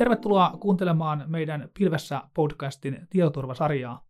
Tervetuloa 0.00 0.56
kuuntelemaan 0.60 1.24
meidän 1.26 1.70
Pilvessä 1.78 2.22
podcastin 2.34 3.06
tietoturvasarjaa. 3.10 4.06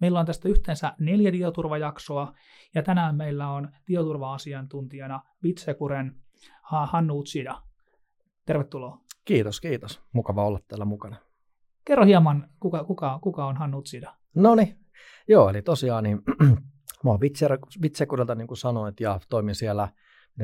Meillä 0.00 0.20
on 0.20 0.26
tästä 0.26 0.48
yhteensä 0.48 0.94
neljä 0.98 1.30
tietoturvajaksoa, 1.30 2.32
ja 2.74 2.82
tänään 2.82 3.16
meillä 3.16 3.48
on 3.48 3.68
tietoturva-asiantuntijana 3.86 5.22
Bitsekuren 5.42 6.16
Hannu 6.62 7.18
Utsida. 7.18 7.62
Tervetuloa. 8.44 8.98
Kiitos, 9.24 9.60
kiitos. 9.60 10.00
Mukava 10.12 10.46
olla 10.46 10.58
täällä 10.68 10.84
mukana. 10.84 11.16
Kerro 11.84 12.04
hieman, 12.04 12.48
kuka, 12.60 12.84
kuka, 12.84 13.18
kuka 13.22 13.46
on 13.46 13.56
Hannu 13.56 13.78
Utsida? 13.78 14.14
No 14.34 14.54
niin, 14.54 14.78
joo, 15.28 15.50
eli 15.50 15.62
tosiaan 15.62 16.04
niin, 16.04 16.18
mä 17.04 17.10
oon 17.10 17.20
Bitsekurilta, 17.80 18.34
niin 18.34 18.48
kuin 18.48 18.58
sanoit, 18.58 19.00
ja 19.00 19.20
toimin 19.28 19.54
siellä 19.54 19.88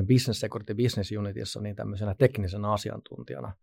Business 0.09 0.41
Security 0.41 0.75
Business 0.75 1.13
Unitissa 1.13 1.61
niin 1.61 1.77
tämmöisenä 1.77 2.15
teknisenä 2.15 2.73
asiantuntijana– 2.73 3.53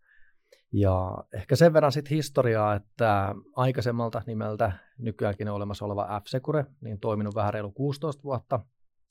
ja 0.74 1.24
ehkä 1.34 1.56
sen 1.56 1.74
verran 1.74 1.92
sitten 1.92 2.16
historiaa, 2.16 2.76
että 2.76 3.36
aikaisemmalta 3.56 4.22
nimeltä 4.28 4.72
nykyäänkin 4.98 5.50
on 5.50 5.56
olemassa 5.56 5.86
oleva 5.86 6.22
F-Secure, 6.22 6.66
niin 6.82 7.00
toiminut 7.00 7.36
vähän 7.36 7.54
reilu 7.54 7.72
16 7.72 8.24
vuotta. 8.24 8.60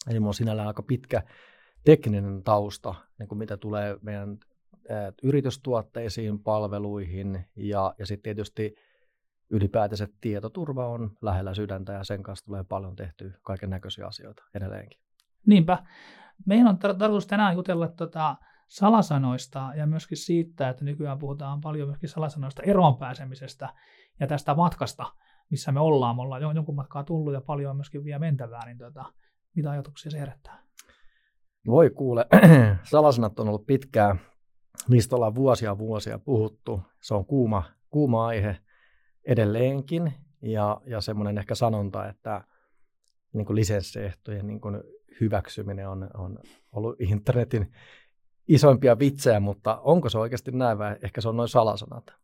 Eli 0.07 0.15
minulla 0.15 0.29
on 0.29 0.35
sinällään 0.35 0.69
aika 0.69 0.83
pitkä 0.83 1.23
tekninen 1.85 2.43
tausta, 2.43 2.95
niin 3.19 3.29
kuin 3.29 3.39
mitä 3.39 3.57
tulee 3.57 3.99
meidän 4.03 4.39
yritystuotteisiin, 5.23 6.39
palveluihin 6.39 7.45
ja, 7.57 7.95
ja 7.99 8.07
sitten 8.07 8.23
tietysti 8.23 8.75
ylipäätänsä 9.51 10.09
tietoturva 10.21 10.89
on 10.89 11.11
lähellä 11.23 11.55
sydäntä 11.55 11.93
ja 11.93 12.05
sen 12.05 12.23
kanssa 12.23 12.45
tulee 12.45 12.65
paljon 12.65 12.97
tehtyä 12.97 13.39
kaiken 13.43 13.71
näköisiä 13.71 14.07
asioita 14.07 14.45
edelleenkin. 14.55 15.01
Niinpä. 15.47 15.79
Meidän 16.47 16.69
on 16.69 16.75
tar- 16.75 16.99
tarkoitus 16.99 17.27
tänään 17.27 17.55
jutella 17.55 17.89
tota, 17.89 18.37
salasanoista 18.69 19.73
ja 19.77 19.87
myöskin 19.87 20.19
siitä, 20.19 20.69
että 20.69 20.85
nykyään 20.85 21.19
puhutaan 21.19 21.61
paljon 21.61 21.89
myöskin 21.89 22.09
salasanoista 22.09 22.63
eroon 22.63 22.97
pääsemisestä 22.97 23.75
ja 24.21 24.27
tästä 24.27 24.55
matkasta, 24.55 25.07
missä 25.51 25.73
me 25.73 25.81
ollaan. 25.81 26.17
Me 26.17 26.23
ollaan 26.23 26.57
jonkun 26.57 26.75
matkaa 26.75 27.05
tullut 27.05 27.35
ja 27.35 27.41
paljon 27.41 27.77
myöskin 27.77 28.05
vielä 28.05 28.19
mentävää, 28.19 28.67
niin 28.67 28.79
tota, 28.79 29.05
mitä 29.57 29.71
ajatuksia 29.71 30.11
se 30.11 30.19
herättää? 30.19 30.63
Voi 31.67 31.91
kuule, 31.91 32.27
salasanat 32.91 33.41
on 33.41 33.49
ollut 33.49 33.67
pitkään, 33.67 34.21
niistä 34.89 35.17
ollaan 35.17 35.35
vuosia 35.35 35.79
vuosia 35.79 36.19
puhuttu. 36.19 36.81
Se 37.01 37.15
on 37.15 37.27
kuuma, 37.27 37.63
kuuma 37.91 38.27
aihe 38.27 38.59
edelleenkin 39.25 40.13
ja, 40.43 40.81
ja 40.87 41.01
semmoinen 41.01 41.39
ehkä 41.39 41.55
sanonta, 41.55 42.09
että 42.09 42.45
niin 43.33 43.47
kuin 43.47 43.57
lisenssiehtojen 43.57 44.47
niin 44.47 44.61
kuin 44.61 44.83
hyväksyminen 45.21 45.89
on, 45.89 46.11
on 46.15 46.39
ollut 46.73 47.01
internetin 47.01 47.73
isoimpia 48.49 48.99
vitsejä, 48.99 49.41
mutta 49.41 49.81
onko 49.81 50.09
se 50.09 50.19
oikeasti 50.19 50.51
näin 50.51 50.79
vai 50.79 50.97
ehkä 51.03 51.21
se 51.21 51.29
on 51.29 51.37
noin 51.37 51.49
salasanat? 51.49 52.15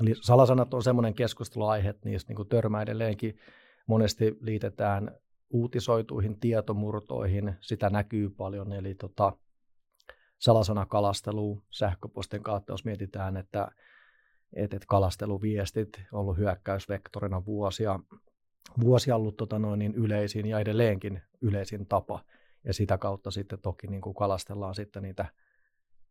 Eli 0.00 0.14
salasanat 0.20 0.74
on 0.74 0.82
semmoinen 0.82 1.14
keskusteluaihe, 1.14 1.88
että 1.88 2.08
niistä 2.08 2.34
niin 2.34 2.48
törmää 2.48 2.82
edelleenkin 2.82 3.38
monesti 3.86 4.36
liitetään 4.40 5.10
uutisoituihin 5.50 6.40
tietomurtoihin, 6.40 7.54
sitä 7.60 7.90
näkyy 7.90 8.30
paljon, 8.30 8.72
eli 8.72 8.94
tota, 8.94 9.32
salasanakalastelu 10.38 11.62
sähköpostin 11.70 12.42
kautta, 12.42 12.72
jos 12.72 12.84
mietitään, 12.84 13.36
että, 13.36 13.68
että, 14.52 14.76
että 14.76 14.86
kalasteluviestit 14.88 15.88
on 16.12 16.20
ollut 16.20 16.38
hyökkäysvektorina 16.38 17.44
vuosia, 17.44 18.00
vuosia 18.80 19.16
ollut 19.16 19.36
tota 19.36 19.58
noin, 19.58 19.78
niin 19.78 19.94
yleisin 19.94 20.46
ja 20.46 20.58
edelleenkin 20.58 21.22
yleisin 21.40 21.86
tapa, 21.86 22.24
ja 22.64 22.74
sitä 22.74 22.98
kautta 22.98 23.30
sitten 23.30 23.58
toki 23.58 23.86
niin 23.86 24.00
kuin 24.00 24.14
kalastellaan 24.14 24.74
sitten 24.74 25.02
niitä 25.02 25.26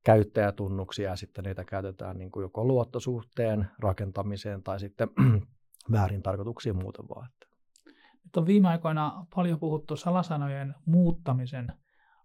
käyttäjätunnuksia 0.05 1.09
ja 1.09 1.15
sitten 1.15 1.43
niitä 1.43 1.63
käytetään 1.63 2.17
niin 2.17 2.31
kuin 2.31 2.41
joko 2.41 2.65
luottosuhteen 2.65 3.67
rakentamiseen 3.79 4.63
tai 4.63 4.79
sitten 4.79 5.09
väärin 5.91 6.23
tarkoituksiin 6.23 6.75
muuten 6.75 7.05
vaan. 7.15 7.29
Nyt 8.23 8.37
on 8.37 8.45
viime 8.45 8.67
aikoina 8.67 9.25
paljon 9.35 9.59
puhuttu 9.59 9.95
salasanojen 9.95 10.75
muuttamisen 10.85 11.67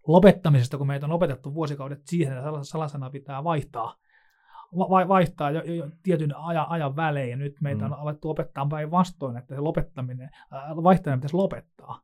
lopettamisesta, 0.07 0.77
kun 0.77 0.87
meitä 0.87 1.05
on 1.05 1.11
opetettu 1.11 1.53
vuosikaudet 1.53 2.01
siihen, 2.05 2.37
että 2.37 2.49
salasana 2.61 3.09
pitää 3.09 3.43
vaihtaa, 3.43 3.95
va- 4.77 5.07
vaihtaa 5.07 5.51
jo, 5.51 5.61
jo, 5.61 5.89
tietyn 6.03 6.37
ajan, 6.37 6.65
ajan 6.69 6.95
välein, 6.95 7.29
ja 7.29 7.37
nyt 7.37 7.55
meitä 7.61 7.85
mm. 7.85 7.91
on 7.91 7.99
alettu 7.99 8.29
opettaa 8.29 8.65
päinvastoin, 8.65 9.37
että 9.37 9.55
se 9.55 9.61
lopettaminen, 9.61 10.29
vaihtaminen 10.83 11.19
pitäisi 11.19 11.35
lopettaa. 11.35 12.01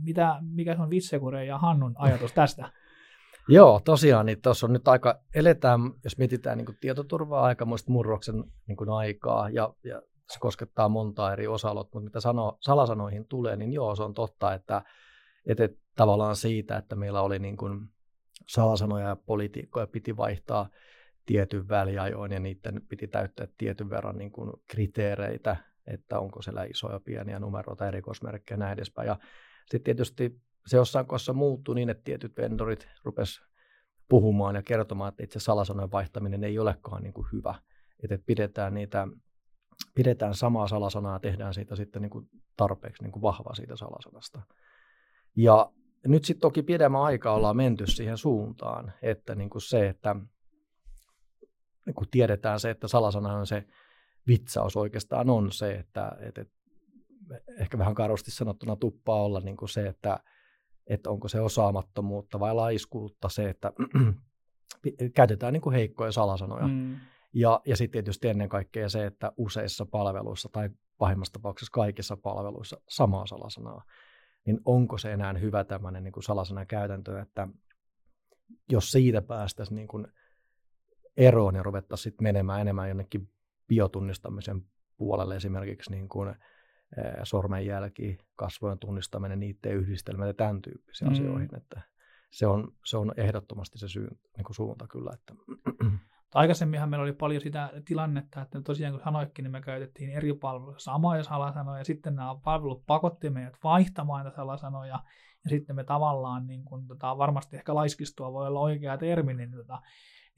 Mitä, 0.00 0.38
mikä 0.40 0.76
on 0.78 0.90
Vitsekuren 0.90 1.46
ja 1.46 1.58
Hannun 1.58 1.94
ajatus 1.98 2.32
tästä? 2.32 2.70
Joo, 3.48 3.80
tosiaan, 3.84 4.26
niin 4.26 4.42
tuossa 4.42 4.66
on 4.66 4.72
nyt 4.72 4.88
aika, 4.88 5.20
eletään, 5.34 5.80
jos 6.04 6.18
mietitään 6.18 6.58
niin 6.58 6.78
tietoturvaa 6.80 7.44
aikamoista 7.44 7.92
murroksen 7.92 8.44
niin 8.66 8.90
aikaa, 8.96 9.50
ja, 9.50 9.74
ja 9.84 10.02
se 10.32 10.38
koskettaa 10.40 10.88
montaa 10.88 11.32
eri 11.32 11.46
osa 11.46 11.74
mutta 11.74 12.00
mitä 12.00 12.20
sano, 12.20 12.58
salasanoihin 12.60 13.26
tulee, 13.26 13.56
niin 13.56 13.72
joo, 13.72 13.96
se 13.96 14.02
on 14.02 14.14
totta, 14.14 14.54
että, 14.54 14.82
että 15.46 15.68
tavallaan 15.96 16.36
siitä, 16.36 16.76
että 16.76 16.96
meillä 16.96 17.22
oli 17.22 17.38
niin 17.38 17.56
kuin 17.56 17.80
salasanoja 18.48 19.08
ja 19.08 19.16
politiikkoja 19.16 19.86
piti 19.86 20.16
vaihtaa 20.16 20.68
tietyn 21.26 21.68
väliajoin, 21.68 22.32
ja 22.32 22.40
niiden 22.40 22.82
piti 22.88 23.08
täyttää 23.08 23.46
tietyn 23.58 23.90
verran 23.90 24.18
niin 24.18 24.32
kuin 24.32 24.52
kriteereitä, 24.68 25.56
että 25.86 26.18
onko 26.18 26.42
siellä 26.42 26.64
isoja 26.64 27.00
pieniä 27.00 27.38
numeroita, 27.38 27.88
erikoismerkkejä 27.88 28.54
ja 28.54 28.58
näin 28.58 28.72
edespäin. 28.72 29.06
Ja 29.06 29.16
sitten 29.70 29.84
tietysti 29.84 30.40
se 30.66 30.76
jossain 30.76 31.06
kohdassa 31.06 31.32
muuttui 31.32 31.74
niin, 31.74 31.90
että 31.90 32.04
tietyt 32.04 32.36
vendorit 32.36 32.88
rupes 33.04 33.40
puhumaan 34.08 34.54
ja 34.54 34.62
kertomaan, 34.62 35.08
että 35.08 35.24
itse 35.24 35.40
salasanojen 35.40 35.92
vaihtaminen 35.92 36.44
ei 36.44 36.58
olekaan 36.58 37.02
niin 37.02 37.14
kuin 37.14 37.26
hyvä. 37.32 37.54
Että 38.02 38.18
pidetään 38.26 38.74
niitä 38.74 39.08
pidetään 39.94 40.34
samaa 40.34 40.68
salasanaa 40.68 41.14
ja 41.14 41.20
tehdään 41.20 41.54
siitä 41.54 41.76
sitten 41.76 42.02
niin 42.02 42.10
kuin 42.10 42.28
tarpeeksi 42.56 43.02
niin 43.02 43.12
kuin 43.12 43.22
vahvaa 43.22 43.54
siitä 43.54 43.76
salasanasta. 43.76 44.42
Ja 45.36 45.72
nyt 46.06 46.24
sitten 46.24 46.40
toki 46.40 46.62
pidemmän 46.62 47.02
aikaa 47.02 47.34
ollaan 47.34 47.56
menty 47.56 47.86
siihen 47.86 48.18
suuntaan, 48.18 48.92
että 49.02 49.34
niin 49.34 49.50
kuin 49.50 49.62
se, 49.62 49.88
että 49.88 50.16
niin 51.86 51.94
kuin 51.94 52.10
tiedetään 52.10 52.60
se, 52.60 52.70
että 52.70 52.88
salasana 52.88 53.32
on 53.32 53.46
se 53.46 53.66
vitsaus 54.26 54.76
oikeastaan 54.76 55.30
on 55.30 55.52
se, 55.52 55.72
että, 55.72 56.16
että 56.20 56.44
ehkä 57.58 57.78
vähän 57.78 57.94
karusti 57.94 58.30
sanottuna 58.30 58.76
tuppaa 58.76 59.22
olla 59.22 59.40
niin 59.40 59.56
kuin 59.56 59.68
se, 59.68 59.86
että 59.86 60.20
että 60.86 61.10
onko 61.10 61.28
se 61.28 61.40
osaamattomuutta 61.40 62.40
vai 62.40 62.54
laiskuutta 62.54 63.28
se, 63.28 63.48
että 63.48 63.72
käytetään 65.14 65.52
niin 65.52 65.60
kuin 65.60 65.74
heikkoja 65.74 66.12
salasanoja. 66.12 66.66
Mm. 66.66 66.96
Ja, 67.32 67.60
ja 67.66 67.76
sitten 67.76 67.92
tietysti 67.92 68.28
ennen 68.28 68.48
kaikkea 68.48 68.88
se, 68.88 69.06
että 69.06 69.32
useissa 69.36 69.86
palveluissa 69.86 70.48
tai 70.52 70.70
pahimmassa 70.98 71.32
tapauksessa 71.32 71.72
kaikissa 71.72 72.16
palveluissa 72.16 72.80
samaa 72.88 73.26
salasanaa, 73.26 73.84
niin 74.46 74.60
onko 74.64 74.98
se 74.98 75.12
enää 75.12 75.32
hyvä 75.32 75.64
tämmöinen 75.64 76.04
niin 76.04 76.12
kuin 76.12 76.24
salasanakäytäntö, 76.24 77.20
että 77.20 77.48
jos 78.70 78.90
siitä 78.90 79.22
päästäisiin 79.22 79.76
niin 79.76 79.88
kuin 79.88 80.06
eroon 81.16 81.54
ja 81.54 81.62
ruvettaisiin 81.62 82.14
menemään 82.20 82.60
enemmän 82.60 82.88
jonnekin 82.88 83.30
biotunnistamisen 83.68 84.62
puolelle 84.96 85.36
esimerkiksi 85.36 85.90
niin 85.90 86.08
kuin 86.08 86.34
sormenjälki, 87.22 88.18
kasvojen 88.36 88.78
tunnistaminen, 88.78 89.40
niiden 89.40 89.76
yhdistelmät 89.76 90.26
ja 90.26 90.34
tämän 90.34 90.62
tyyppisiä 90.62 91.08
mm. 91.08 91.12
asioihin. 91.12 91.56
Että 91.56 91.82
se, 92.30 92.46
on, 92.46 92.72
se 92.84 92.96
on 92.96 93.12
ehdottomasti 93.16 93.78
se 93.78 93.88
syy, 93.88 94.08
niin 94.36 94.44
kuin 94.44 94.56
suunta 94.56 94.86
kyllä. 94.86 95.10
Että. 95.14 95.34
Aikaisemminhan 96.34 96.90
meillä 96.90 97.02
oli 97.02 97.12
paljon 97.12 97.40
sitä 97.40 97.72
tilannetta, 97.84 98.42
että 98.42 98.60
tosiaan 98.60 98.94
kun 98.94 99.02
sanoitkin, 99.04 99.42
niin 99.42 99.52
me 99.52 99.60
käytettiin 99.60 100.10
eri 100.10 100.32
palveluissa 100.32 100.92
samoja 100.92 101.22
salasanoja, 101.22 101.78
ja 101.78 101.84
sitten 101.84 102.14
nämä 102.14 102.34
palvelut 102.44 102.86
pakotti 102.86 103.30
meidät 103.30 103.56
vaihtamaan 103.64 104.24
näitä 104.24 104.36
salasanoja, 104.36 104.98
ja 105.44 105.50
sitten 105.50 105.76
me 105.76 105.84
tavallaan, 105.84 106.46
niin 106.46 106.64
kun, 106.64 106.86
tota, 106.86 107.18
varmasti 107.18 107.56
ehkä 107.56 107.74
laiskistua 107.74 108.32
voi 108.32 108.46
olla 108.46 108.60
oikea 108.60 108.98
termi, 108.98 109.34
niin 109.34 109.52
tota, 109.52 109.82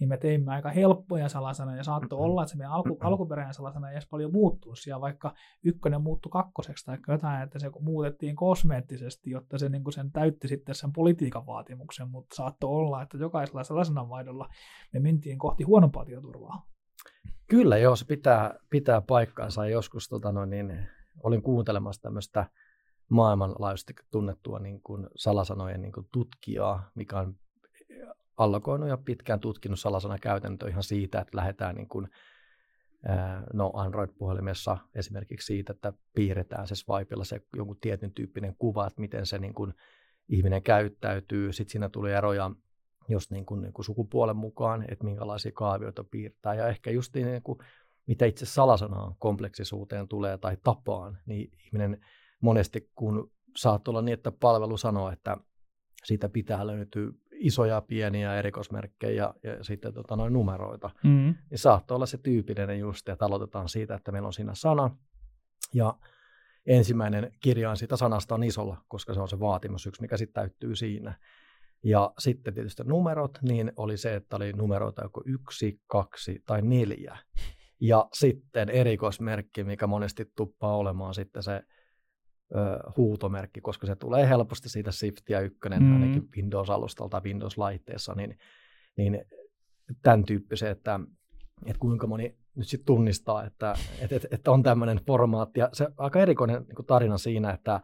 niin 0.01 0.09
me 0.09 0.17
teimme 0.17 0.53
aika 0.53 0.71
helppoja 0.71 1.29
salasanoja. 1.29 1.85
Saattoi 1.85 2.19
olla, 2.19 2.43
että 2.43 2.51
se 2.51 2.57
meidän 2.57 2.73
alku, 2.73 2.99
alkuperäinen 3.01 3.55
salasana 3.55 3.89
ei 3.89 3.95
edes 3.95 4.09
paljon 4.11 4.33
muuttuisi, 4.33 4.91
ja 4.91 5.01
vaikka 5.01 5.35
ykkönen 5.65 6.03
muuttui 6.03 6.31
kakkoseksi 6.31 6.85
tai 6.87 6.99
jotain, 7.09 7.43
että 7.43 7.59
se 7.59 7.71
muutettiin 7.81 8.37
kosmeettisesti, 8.37 9.31
jotta 9.31 9.59
se 9.59 9.69
niin 9.69 9.85
kuin 9.85 9.93
sen 9.93 10.13
täytti 10.13 10.49
sitten 10.49 10.75
sen 10.75 10.93
politiikan 10.93 11.47
vaatimuksen, 11.47 12.11
mutta 12.11 12.37
saattoi 12.37 12.71
olla, 12.71 13.03
että 13.03 13.17
jokaisella 13.17 13.65
salasananvaihdolla 13.65 14.49
me 14.93 15.01
mentiin 15.01 15.39
kohti 15.39 15.65
huonompaa 15.65 16.05
tietoturvaa. 16.05 16.67
Kyllä 17.49 17.79
joo, 17.79 17.97
se 17.97 18.05
pitää, 18.05 18.55
pitää 18.71 19.01
paikkaansa. 19.01 19.67
Joskus 19.67 20.09
tota 20.09 20.33
noin, 20.33 20.51
niin, 20.51 20.89
olin 21.23 21.43
kuuntelemassa 21.43 22.03
tämmöistä 22.03 22.47
maailmanlaajuisesti 23.09 23.95
tunnettua 24.11 24.59
niin 24.59 24.81
kuin 24.83 25.07
salasanojen 25.17 25.83
niin 25.83 25.93
kuin 25.93 26.09
tutkijaa, 26.13 26.91
mikä 26.95 27.19
on 27.19 27.35
allokoinut 28.37 28.89
ja 28.89 28.97
pitkään 28.97 29.41
tutkinut 29.41 29.81
salasana 29.81 30.19
käytäntö 30.19 30.69
ihan 30.69 30.83
siitä, 30.83 31.21
että 31.21 31.37
lähdetään 31.37 31.75
niin 31.75 31.89
kuin, 31.89 32.09
no 33.53 33.71
Android-puhelimessa 33.75 34.79
esimerkiksi 34.95 35.47
siitä, 35.47 35.73
että 35.73 35.93
piirretään 36.15 36.67
se 36.67 36.75
swipella 36.75 37.25
se 37.25 37.41
jonkun 37.57 37.81
tietyn 37.81 38.13
tyyppinen 38.13 38.57
kuva, 38.59 38.87
että 38.87 39.01
miten 39.01 39.27
se 39.27 39.39
niin 39.39 39.55
kuin 39.55 39.75
ihminen 40.29 40.63
käyttäytyy. 40.63 41.53
Sitten 41.53 41.73
siinä 41.73 41.89
tuli 41.89 42.13
eroja 42.13 42.51
just 43.09 43.31
niin 43.31 43.47
kuin, 43.47 43.63
niin 43.63 43.73
kuin 43.73 43.85
sukupuolen 43.85 44.37
mukaan, 44.37 44.85
että 44.89 45.05
minkälaisia 45.05 45.53
kaavioita 45.55 46.05
piirtää. 46.05 46.55
Ja 46.55 46.69
ehkä 46.69 46.91
just 46.91 47.15
niin 47.15 47.43
kuin, 47.43 47.59
mitä 48.07 48.27
itse 48.27 48.47
salasanaan 48.47 49.15
kompleksisuuteen 49.19 50.09
tulee 50.09 50.39
tai 50.39 50.57
tapaan, 50.65 51.19
niin 51.27 51.51
ihminen 51.67 52.01
monesti 52.41 52.91
kun 52.95 53.33
saat 53.57 53.89
olla 53.89 54.03
niin, 54.03 54.13
että 54.13 54.33
palvelu 54.33 54.77
sanoo, 54.77 55.11
että 55.11 55.37
siitä 56.05 56.29
pitää 56.29 56.67
löytyä 56.67 57.11
isoja, 57.39 57.81
pieniä 57.81 58.39
erikoismerkkejä 58.39 59.35
ja 59.43 59.65
sitten 59.65 59.95
tota, 59.95 60.17
noin 60.17 60.33
numeroita, 60.33 60.91
mm. 61.05 61.35
niin 61.51 61.59
saattoi 61.59 61.95
olla 61.95 62.07
se 62.07 62.19
tyypillinen 62.19 62.79
just, 62.79 63.09
että 63.09 63.25
aloitetaan 63.25 63.69
siitä, 63.69 63.95
että 63.95 64.13
meillä 64.13 64.27
on 64.27 64.33
siinä 64.33 64.55
sana, 64.55 64.91
ja 65.75 65.95
ensimmäinen 66.67 67.33
kirjain 67.41 67.77
siitä 67.77 67.97
sanasta 67.97 68.35
on 68.35 68.45
isolla, 68.45 68.85
koska 68.89 69.15
se 69.15 69.21
on 69.21 69.29
se 69.29 69.41
vaatimus 69.41 69.87
yksi, 69.87 70.03
mikä 70.03 70.17
sitten 70.17 70.35
täyttyy 70.35 70.77
siinä. 70.77 71.15
Ja 71.83 72.13
sitten 72.19 72.55
tietysti 72.55 72.83
numerot, 72.85 73.39
niin 73.43 73.73
oli 73.77 73.97
se, 73.97 74.15
että 74.15 74.37
oli 74.37 74.53
numeroita 74.53 75.03
joko 75.03 75.23
yksi, 75.27 75.81
kaksi 75.87 76.43
tai 76.47 76.63
neljä. 76.63 77.17
Ja 77.81 78.09
sitten 78.13 78.69
erikoismerkki, 78.69 79.65
mikä 79.65 79.87
monesti 79.87 80.33
tuppaa 80.37 80.77
olemaan 80.77 81.15
sitten 81.15 81.43
se 81.43 81.63
ö, 82.55 82.91
huutomerkki, 82.97 83.61
koska 83.61 83.87
se 83.87 83.97
tulee 83.97 84.29
helposti 84.29 84.69
siitä 84.69 84.93
Shift 84.93 85.31
ja 85.31 85.41
ykkönen 85.41 85.83
mm. 85.83 85.93
ainakin 85.93 86.29
Windows-alustalta 86.37 87.21
Windows-laitteessa, 87.25 88.15
niin, 88.15 88.39
niin 88.97 89.25
tämän 90.03 90.25
tyyppisen, 90.25 90.71
että, 90.71 91.01
että 91.67 91.81
kuinka 91.81 92.07
moni 92.07 92.37
nyt 92.57 92.69
sitten 92.69 92.87
tunnistaa, 92.87 93.45
että, 93.45 93.75
että, 94.01 94.29
että, 94.31 94.51
on 94.51 94.63
tämmöinen 94.63 95.01
formaatti. 95.07 95.61
Ja 95.61 95.69
se 95.73 95.89
aika 95.97 96.21
erikoinen 96.21 96.63
niin 96.63 96.87
tarina 96.87 97.19
siinä, 97.19 97.51
että 97.51 97.81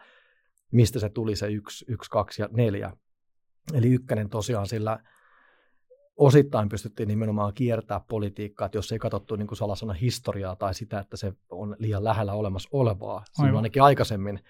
mistä 0.72 0.98
se 0.98 1.08
tuli 1.08 1.36
se 1.36 1.52
yksi, 1.52 1.84
yksi, 1.88 2.10
kaksi 2.10 2.42
ja 2.42 2.48
neljä. 2.52 2.92
Eli 3.74 3.88
ykkönen 3.88 4.28
tosiaan 4.28 4.66
sillä 4.66 4.98
osittain 6.16 6.68
pystyttiin 6.68 7.08
nimenomaan 7.08 7.54
kiertää 7.54 8.00
politiikkaa, 8.08 8.66
että 8.66 8.78
jos 8.78 8.92
ei 8.92 8.98
katsottu 8.98 9.36
niin 9.36 9.56
salasana 9.56 9.92
historiaa 9.92 10.56
tai 10.56 10.74
sitä, 10.74 10.98
että 10.98 11.16
se 11.16 11.32
on 11.50 11.76
liian 11.78 12.04
lähellä 12.04 12.32
olemassa 12.32 12.68
olevaa, 12.72 13.24
silloin 13.32 13.56
ainakin 13.56 13.82
aikaisemmin, 13.82 14.40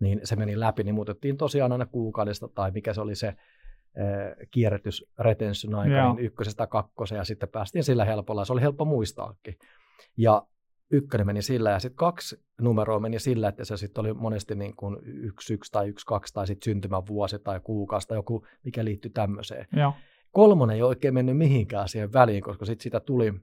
niin 0.00 0.20
se 0.24 0.36
meni 0.36 0.60
läpi, 0.60 0.84
niin 0.84 0.94
muutettiin 0.94 1.36
tosiaan 1.36 1.72
aina 1.72 1.86
kuukaudesta 1.86 2.48
tai 2.48 2.70
mikä 2.70 2.94
se 2.94 3.00
oli 3.00 3.14
se 3.14 3.34
kierrätys 4.50 5.04
retention 5.18 5.74
aika, 5.74 6.14
niin 6.14 6.26
ykkösestä 6.26 6.66
kakkoseen 6.66 7.18
ja 7.18 7.24
sitten 7.24 7.48
päästiin 7.48 7.84
sillä 7.84 8.04
helpolla. 8.04 8.44
Se 8.44 8.52
oli 8.52 8.60
helppo 8.60 8.84
muistaakin. 8.84 9.58
Ja 10.16 10.42
ykkönen 10.90 11.26
meni 11.26 11.42
sillä 11.42 11.70
ja 11.70 11.78
sitten 11.78 11.96
kaksi 11.96 12.44
numeroa 12.60 13.00
meni 13.00 13.18
sillä, 13.18 13.48
että 13.48 13.64
se 13.64 13.76
sitten 13.76 14.00
oli 14.00 14.12
monesti 14.12 14.54
niin 14.54 14.76
kuin 14.76 14.96
yksi, 15.04 15.54
yksi 15.54 15.72
tai 15.72 15.88
yksi, 15.88 16.06
kaksi 16.06 16.34
tai 16.34 16.46
sitten 16.46 16.64
syntymävuosi 16.64 17.38
tai 17.38 17.60
kuukausi 17.60 18.08
tai 18.08 18.18
joku, 18.18 18.46
mikä 18.64 18.84
liittyi 18.84 19.10
tämmöiseen. 19.10 19.66
Joo. 19.76 19.92
Kolmonen 20.32 20.76
ei 20.76 20.82
oikein 20.82 21.14
mennyt 21.14 21.36
mihinkään 21.36 21.88
siihen 21.88 22.12
väliin, 22.12 22.42
koska 22.42 22.64
sitten 22.64 22.82
sitä 22.82 23.00
tuli 23.00 23.34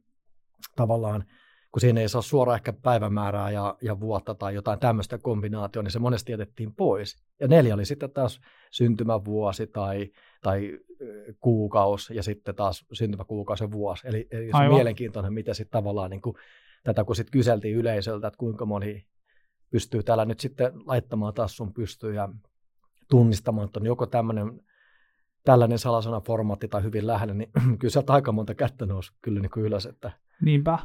tavallaan, 0.75 1.25
kun 1.71 1.81
siinä 1.81 2.01
ei 2.01 2.09
saa 2.09 2.21
suoraan 2.21 2.55
ehkä 2.55 2.73
päivämäärää 2.73 3.51
ja, 3.51 3.77
ja 3.81 3.99
vuotta 3.99 4.35
tai 4.35 4.55
jotain 4.55 4.79
tämmöistä 4.79 5.17
kombinaatioa, 5.17 5.83
niin 5.83 5.91
se 5.91 5.99
monesti 5.99 6.31
jätettiin 6.31 6.75
pois. 6.75 7.23
Ja 7.39 7.47
neljä 7.47 7.73
oli 7.73 7.85
sitten 7.85 8.11
taas 8.11 8.41
syntymävuosi 8.71 9.67
tai, 9.67 10.11
tai 10.41 10.79
kuukausi 11.39 12.15
ja 12.15 12.23
sitten 12.23 12.55
taas 12.55 12.85
syntymäkuukausi 12.93 13.63
ja 13.63 13.71
vuosi. 13.71 14.07
Eli, 14.07 14.27
eli 14.31 14.51
se 14.51 14.57
on 14.57 14.73
mielenkiintoinen, 14.73 15.33
miten 15.33 15.55
sitten 15.55 15.71
tavallaan 15.71 16.09
niin 16.09 16.21
kuin, 16.21 16.35
tätä 16.83 17.03
kun 17.03 17.15
sitten 17.15 17.31
kyseltiin 17.31 17.75
yleisöltä, 17.75 18.27
että 18.27 18.37
kuinka 18.37 18.65
moni 18.65 19.05
pystyy 19.69 20.03
täällä 20.03 20.25
nyt 20.25 20.39
sitten 20.39 20.71
laittamaan 20.85 21.33
taas 21.33 21.57
sun 21.57 21.73
pystyyn 21.73 22.15
ja 22.15 22.29
tunnistamaan, 23.09 23.65
että 23.65 23.79
on 23.79 23.85
joko 23.85 24.05
tämmöinen 24.05 24.61
tällainen 25.45 25.79
salasanaformaatti 25.79 26.67
tai 26.67 26.83
hyvin 26.83 27.07
lähellä, 27.07 27.33
niin 27.33 27.51
kyllä 27.79 27.91
sieltä 27.91 28.13
aika 28.13 28.31
monta 28.31 28.55
kättä 28.55 28.85
nousi 28.85 29.11
kyllä 29.21 29.41
niin 29.41 29.49
kuin 29.49 29.65
ylös. 29.65 29.85
Että... 29.85 30.11
Niinpä. 30.41 30.79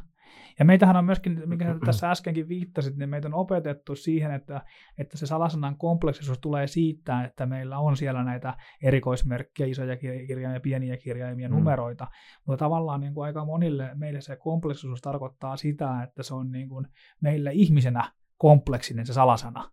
Ja 0.58 0.64
meitähän 0.64 0.96
on 0.96 1.04
myöskin, 1.04 1.42
mikä 1.46 1.76
tässä 1.86 2.10
äskenkin 2.10 2.48
viittasit, 2.48 2.96
niin 2.96 3.08
meitä 3.08 3.28
on 3.28 3.34
opetettu 3.34 3.96
siihen, 3.96 4.30
että, 4.30 4.60
että 4.98 5.18
se 5.18 5.26
salasanan 5.26 5.76
kompleksisuus 5.76 6.38
tulee 6.38 6.66
siitä, 6.66 7.24
että 7.24 7.46
meillä 7.46 7.78
on 7.78 7.96
siellä 7.96 8.24
näitä 8.24 8.54
erikoismerkkejä, 8.82 9.66
isoja 9.66 9.96
kirjaimia, 9.96 10.60
pieniä 10.60 10.96
kirjaimia, 10.96 11.48
mm. 11.48 11.54
numeroita, 11.54 12.06
mutta 12.46 12.64
tavallaan 12.64 13.00
niin 13.00 13.14
kuin 13.14 13.24
aika 13.24 13.44
monille 13.44 13.90
meille 13.94 14.20
se 14.20 14.36
kompleksisuus 14.36 15.00
tarkoittaa 15.00 15.56
sitä, 15.56 16.02
että 16.02 16.22
se 16.22 16.34
on 16.34 16.52
niin 16.52 16.68
kuin 16.68 16.86
meille 17.20 17.50
ihmisenä 17.52 18.12
kompleksinen 18.36 19.06
se 19.06 19.12
salasana 19.12 19.70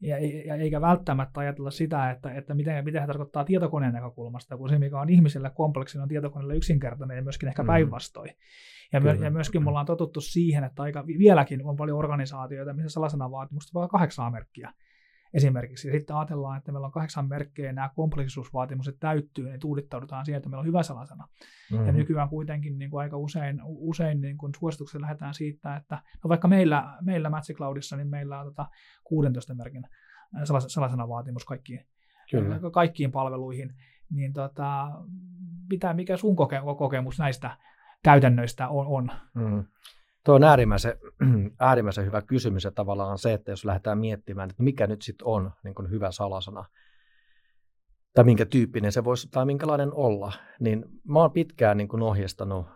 ja, 0.00 0.16
ja 0.46 0.54
eikä 0.54 0.80
välttämättä 0.80 1.40
ajatella 1.40 1.70
sitä, 1.70 2.10
että, 2.10 2.32
että 2.32 2.54
miten, 2.54 2.84
miten 2.84 3.02
se 3.02 3.06
tarkoittaa 3.06 3.44
tietokoneen 3.44 3.92
näkökulmasta, 3.92 4.56
kun 4.56 4.68
se, 4.68 4.78
mikä 4.78 5.00
on 5.00 5.08
ihmiselle 5.08 5.50
kompleksinen, 5.50 6.02
on 6.02 6.08
tietokoneelle 6.08 6.56
yksinkertainen 6.56 7.16
ja 7.16 7.22
myöskin 7.22 7.48
ehkä 7.48 7.62
mm. 7.62 7.66
päinvastoin. 7.66 8.30
Ja, 8.92 9.00
my, 9.00 9.08
ja 9.24 9.30
myöskin 9.30 9.64
me 9.64 9.68
ollaan 9.68 9.86
totuttu 9.86 10.20
siihen, 10.20 10.64
että 10.64 10.82
aika 10.82 11.06
vieläkin 11.06 11.64
on 11.64 11.76
paljon 11.76 11.98
organisaatioita, 11.98 12.72
missä 12.72 12.88
salasanavaatimukset 12.88 13.74
voi 13.74 13.80
olla 13.80 13.88
kahdeksan 13.88 14.32
merkkiä 14.32 14.72
esimerkiksi. 15.34 15.88
Ja 15.88 15.94
sitten 15.94 16.16
ajatellaan, 16.16 16.58
että 16.58 16.72
meillä 16.72 16.86
on 16.86 16.92
kahdeksan 16.92 17.28
merkkejä, 17.28 17.72
nämä 17.72 17.90
kompleksisuusvaatimukset 17.96 18.96
täyttyy, 19.00 19.48
niin 19.48 19.60
tuudittaudutaan 19.60 20.24
siihen, 20.24 20.36
että 20.36 20.48
meillä 20.48 20.60
on 20.60 20.66
hyvä 20.66 20.82
salasana. 20.82 21.28
Mm-hmm. 21.72 21.86
Ja 21.86 21.92
nykyään 21.92 22.28
kuitenkin 22.28 22.78
niin 22.78 22.90
kuin 22.90 23.00
aika 23.00 23.16
usein, 23.16 23.60
usein 23.64 24.20
niin 24.20 24.38
kuin 24.38 24.52
suositukset 24.58 25.00
lähdetään 25.00 25.34
siitä, 25.34 25.76
että 25.76 26.02
no 26.24 26.28
vaikka 26.28 26.48
meillä, 26.48 26.98
meillä 27.00 27.30
Magic 27.30 27.56
Cloudissa, 27.56 27.96
niin 27.96 28.08
meillä 28.08 28.40
on 28.40 28.46
tota 28.46 28.66
16 29.04 29.54
merkin 29.54 29.82
salasanavaatimus 30.66 31.44
kaikkiin, 31.44 31.86
Kyllä. 32.30 32.60
kaikkiin 32.72 33.12
palveluihin, 33.12 33.74
niin 34.10 34.32
tota, 34.32 34.90
mitä, 35.70 35.94
mikä 35.94 36.16
sun 36.16 36.36
koke- 36.36 36.76
kokemus 36.78 37.18
näistä 37.18 37.56
käytännöistä 38.02 38.68
on? 38.68 38.86
on? 38.86 39.10
Mm. 39.34 39.64
Tuo 40.24 40.34
on 40.34 40.44
äärimmäisen, 40.44 40.94
äärimmäisen 41.60 42.04
hyvä 42.04 42.22
kysymys 42.22 42.64
ja 42.64 42.70
tavallaan 42.70 43.18
se, 43.18 43.32
että 43.32 43.52
jos 43.52 43.64
lähdetään 43.64 43.98
miettimään, 43.98 44.50
että 44.50 44.62
mikä 44.62 44.86
nyt 44.86 45.02
sitten 45.02 45.26
on 45.26 45.50
niin 45.64 45.74
kuin 45.74 45.90
hyvä 45.90 46.10
salasana, 46.10 46.64
tai 48.14 48.24
minkä 48.24 48.46
tyyppinen 48.46 48.92
se 48.92 49.04
voisi, 49.04 49.28
tai 49.30 49.46
minkälainen 49.46 49.94
olla, 49.94 50.32
niin 50.60 50.84
mä 51.08 51.18
oon 51.18 51.32
pitkään 51.32 51.76
niin 51.76 51.88
kuin 51.88 52.02
ohjeistanut 52.02 52.66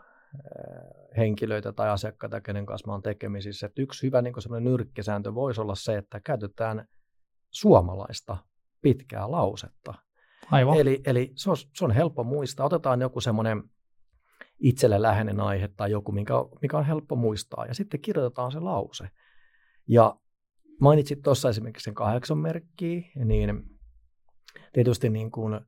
henkilöitä 1.17 1.73
tai 1.73 1.91
asiakkaita, 1.91 2.41
kenen 2.41 2.67
kanssa 2.67 2.87
mä 2.87 2.93
oon 2.93 3.03
tekemisissä. 3.03 3.67
Että 3.67 3.83
yksi 3.83 4.07
hyvä 4.07 4.23
niin 4.23 4.43
semmoinen 4.43 4.73
nyrkkisääntö 4.73 5.35
voisi 5.35 5.61
olla 5.61 5.75
se, 5.75 5.97
että 5.97 6.21
käytetään 6.21 6.89
suomalaista 7.51 8.37
pitkää 8.83 9.31
lausetta. 9.31 9.95
Aivan. 10.51 10.79
Eli, 10.79 11.01
eli 11.07 11.33
se, 11.37 11.51
on, 11.51 11.57
se 11.57 11.85
on 11.85 11.91
helppo 11.91 12.25
muistaa. 12.25 12.67
Otetaan 12.67 13.01
joku 13.01 13.21
semmoinen 13.21 13.63
itselle 14.59 15.03
läheinen 15.03 15.41
aihe 15.41 15.69
tai 15.69 15.91
joku, 15.91 16.13
mikä 16.13 16.35
mikä 16.63 16.79
on 16.79 16.87
helppo 16.87 17.17
muistaa. 17.17 17.67
Ja 17.67 17.75
sitten 17.75 18.01
kirjoitetaan 18.01 18.53
se 18.53 18.61
lause. 18.61 19.09
Ja 19.89 20.17
mainitsit 20.81 21.23
tuossa 21.23 21.49
esimerkiksi 21.49 21.85
sen 21.85 21.95
kahdeksan 21.95 22.39
merkkiä, 22.39 23.01
niin 23.25 23.63
tietysti 24.73 25.11
niin 25.11 25.31
kuin 25.31 25.61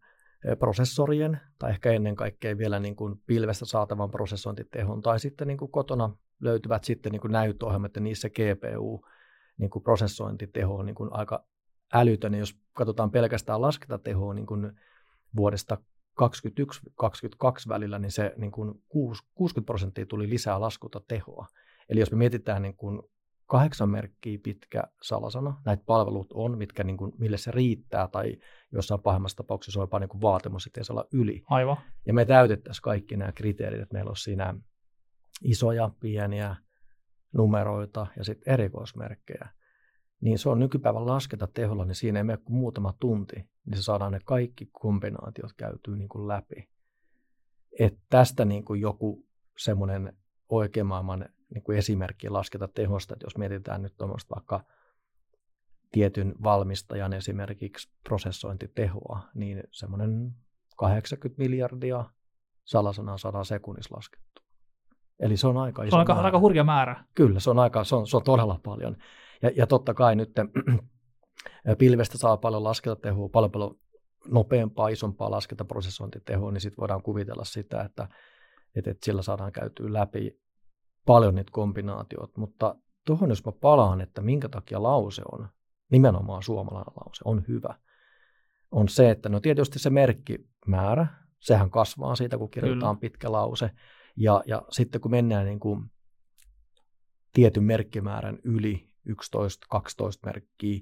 prosessorien 0.58 1.40
tai 1.58 1.70
ehkä 1.70 1.92
ennen 1.92 2.16
kaikkea 2.16 2.58
vielä 2.58 2.80
niin 2.80 2.96
kuin 2.96 3.22
pilvestä 3.26 3.64
saatavan 3.64 4.10
prosessointitehon 4.10 5.02
tai 5.02 5.20
sitten 5.20 5.48
niin 5.48 5.58
kuin 5.58 5.70
kotona 5.70 6.16
löytyvät 6.40 6.84
sitten 6.84 7.12
niin 7.12 7.20
kuin 7.20 7.32
näyttöohjelmat 7.32 7.96
ja 7.96 8.00
niissä 8.00 8.28
GPU 8.30 9.06
niin 9.58 9.70
kuin 9.70 9.82
prosessointiteho 9.82 10.76
on 10.76 10.86
niin 10.86 10.94
kuin 10.94 11.12
aika 11.12 11.44
älytön. 11.94 12.34
Jos 12.34 12.58
katsotaan 12.72 13.10
pelkästään 13.10 13.60
laskentatehoa 13.60 14.34
niin 14.34 14.46
kuin 14.46 14.72
vuodesta 15.36 15.78
2021-2022 16.22 17.68
välillä, 17.68 17.98
niin 17.98 18.12
se 18.12 18.34
niin 18.36 18.52
kuin 18.52 18.82
60 18.88 19.66
prosenttia 19.66 20.06
tuli 20.06 20.30
lisää 20.30 20.60
laskuta 20.60 21.00
tehoa. 21.08 21.46
Eli 21.88 22.00
jos 22.00 22.10
me 22.10 22.16
mietitään 22.16 22.62
niin 22.62 22.76
kuin 22.76 23.02
kahdeksan 23.46 23.88
merkkiä 23.88 24.38
pitkä 24.42 24.82
salasana, 25.02 25.62
näitä 25.64 25.82
palvelut 25.86 26.32
on, 26.34 26.58
mitkä 26.58 26.84
niin 26.84 26.96
kuin, 26.96 27.12
mille 27.18 27.36
se 27.36 27.50
riittää, 27.50 28.08
tai 28.08 28.36
jossain 28.72 29.00
pahimmassa 29.00 29.36
tapauksessa 29.36 29.80
on 29.80 29.82
jopa 29.82 29.98
niin 29.98 30.08
kuin 30.08 30.20
vaatimus, 30.20 30.66
että 30.66 30.80
ei 30.80 30.84
saa 30.84 30.94
olla 30.94 31.08
yli. 31.12 31.42
Aivan. 31.50 31.76
Ja 32.06 32.14
me 32.14 32.24
täytettäisiin 32.24 32.82
kaikki 32.82 33.16
nämä 33.16 33.32
kriteerit, 33.32 33.80
että 33.80 33.94
meillä 33.94 34.10
on 34.10 34.16
siinä 34.16 34.54
isoja, 35.42 35.90
pieniä 36.00 36.56
numeroita 37.32 38.06
ja 38.16 38.24
sitten 38.24 38.52
erikoismerkkejä 38.52 39.48
niin 40.20 40.38
se 40.38 40.48
on 40.48 40.58
nykypäivän 40.58 41.06
lasketa 41.06 41.46
teholla, 41.46 41.84
niin 41.84 41.94
siinä 41.94 42.18
ei 42.20 42.24
mene 42.24 42.36
kuin 42.36 42.56
muutama 42.56 42.94
tunti, 43.00 43.36
niin 43.36 43.76
se 43.76 43.82
saadaan 43.82 44.12
ne 44.12 44.20
kaikki 44.24 44.68
kombinaatiot 44.72 45.52
käytyy 45.52 45.96
niin 45.96 46.08
kuin 46.08 46.28
läpi. 46.28 46.68
Et 47.78 47.98
tästä 48.10 48.44
niin 48.44 48.64
kuin 48.64 48.80
joku 48.80 49.26
semmoinen 49.58 50.16
oikein 50.48 50.86
maailman 50.86 51.28
niin 51.54 51.62
kuin 51.62 51.78
esimerkki 51.78 52.28
lasketa 52.28 52.68
tehosta, 52.68 53.14
että 53.14 53.26
jos 53.26 53.38
mietitään 53.38 53.82
nyt 53.82 53.96
tuommoista 53.96 54.34
vaikka 54.34 54.60
tietyn 55.92 56.34
valmistajan 56.42 57.12
esimerkiksi 57.12 57.90
prosessointitehoa, 58.02 59.20
niin 59.34 59.62
semmoinen 59.72 60.32
80 60.76 61.42
miljardia 61.42 62.04
salasanaa 62.64 63.18
saadaan 63.18 63.44
sekunnissa 63.44 63.96
laskettu. 63.96 64.42
Eli 65.20 65.36
se 65.36 65.46
on 65.46 65.56
aika 65.56 65.82
iso 65.82 65.90
Se 65.90 65.96
on 65.96 66.00
aika, 66.00 66.14
aika 66.14 66.38
hurja 66.38 66.64
määrä. 66.64 67.04
Kyllä, 67.14 67.40
se 67.40 67.50
on, 67.50 67.58
aika, 67.58 67.84
se 67.84 67.96
on, 67.96 68.06
se 68.06 68.16
on 68.16 68.22
todella 68.22 68.60
paljon. 68.64 68.96
Ja, 69.42 69.50
ja 69.56 69.66
totta 69.66 69.94
kai 69.94 70.16
nyt 70.16 70.30
pilvestä 71.78 72.18
saa 72.18 72.36
paljon 72.36 72.64
laskentatehoa, 72.64 73.28
paljon 73.28 73.50
paljon 73.50 73.78
nopeampaa, 74.28 74.88
isompaa 74.88 75.30
laskentaprosessointitehoa, 75.30 76.52
niin 76.52 76.60
sitten 76.60 76.80
voidaan 76.80 77.02
kuvitella 77.02 77.44
sitä, 77.44 77.82
että, 77.82 78.08
että, 78.74 78.90
että 78.90 79.04
sillä 79.04 79.22
saadaan 79.22 79.52
käytyä 79.52 79.92
läpi 79.92 80.40
paljon 81.06 81.34
niitä 81.34 81.50
kombinaatioita. 81.52 82.40
Mutta 82.40 82.76
tuohon 83.06 83.28
jos 83.28 83.44
mä 83.44 83.52
palaan, 83.52 84.00
että 84.00 84.20
minkä 84.20 84.48
takia 84.48 84.82
lause 84.82 85.22
on, 85.32 85.48
nimenomaan 85.90 86.42
suomalainen 86.42 86.94
lause, 87.04 87.22
on 87.24 87.44
hyvä, 87.48 87.74
on 88.70 88.88
se, 88.88 89.10
että 89.10 89.28
no 89.28 89.40
tietysti 89.40 89.78
se 89.78 89.90
merkkimäärä, 89.90 91.06
sehän 91.40 91.70
kasvaa 91.70 92.16
siitä, 92.16 92.38
kun 92.38 92.50
kirjoitetaan 92.50 92.96
Kyllä. 92.96 93.10
pitkä 93.10 93.32
lause. 93.32 93.70
Ja, 94.16 94.42
ja 94.46 94.62
sitten 94.70 95.00
kun 95.00 95.10
mennään 95.10 95.46
niin 95.46 95.60
kuin 95.60 95.90
tietyn 97.32 97.64
merkkimäärän 97.64 98.38
yli 98.44 98.88
11-12 99.08 99.78
merkkiä, 100.26 100.80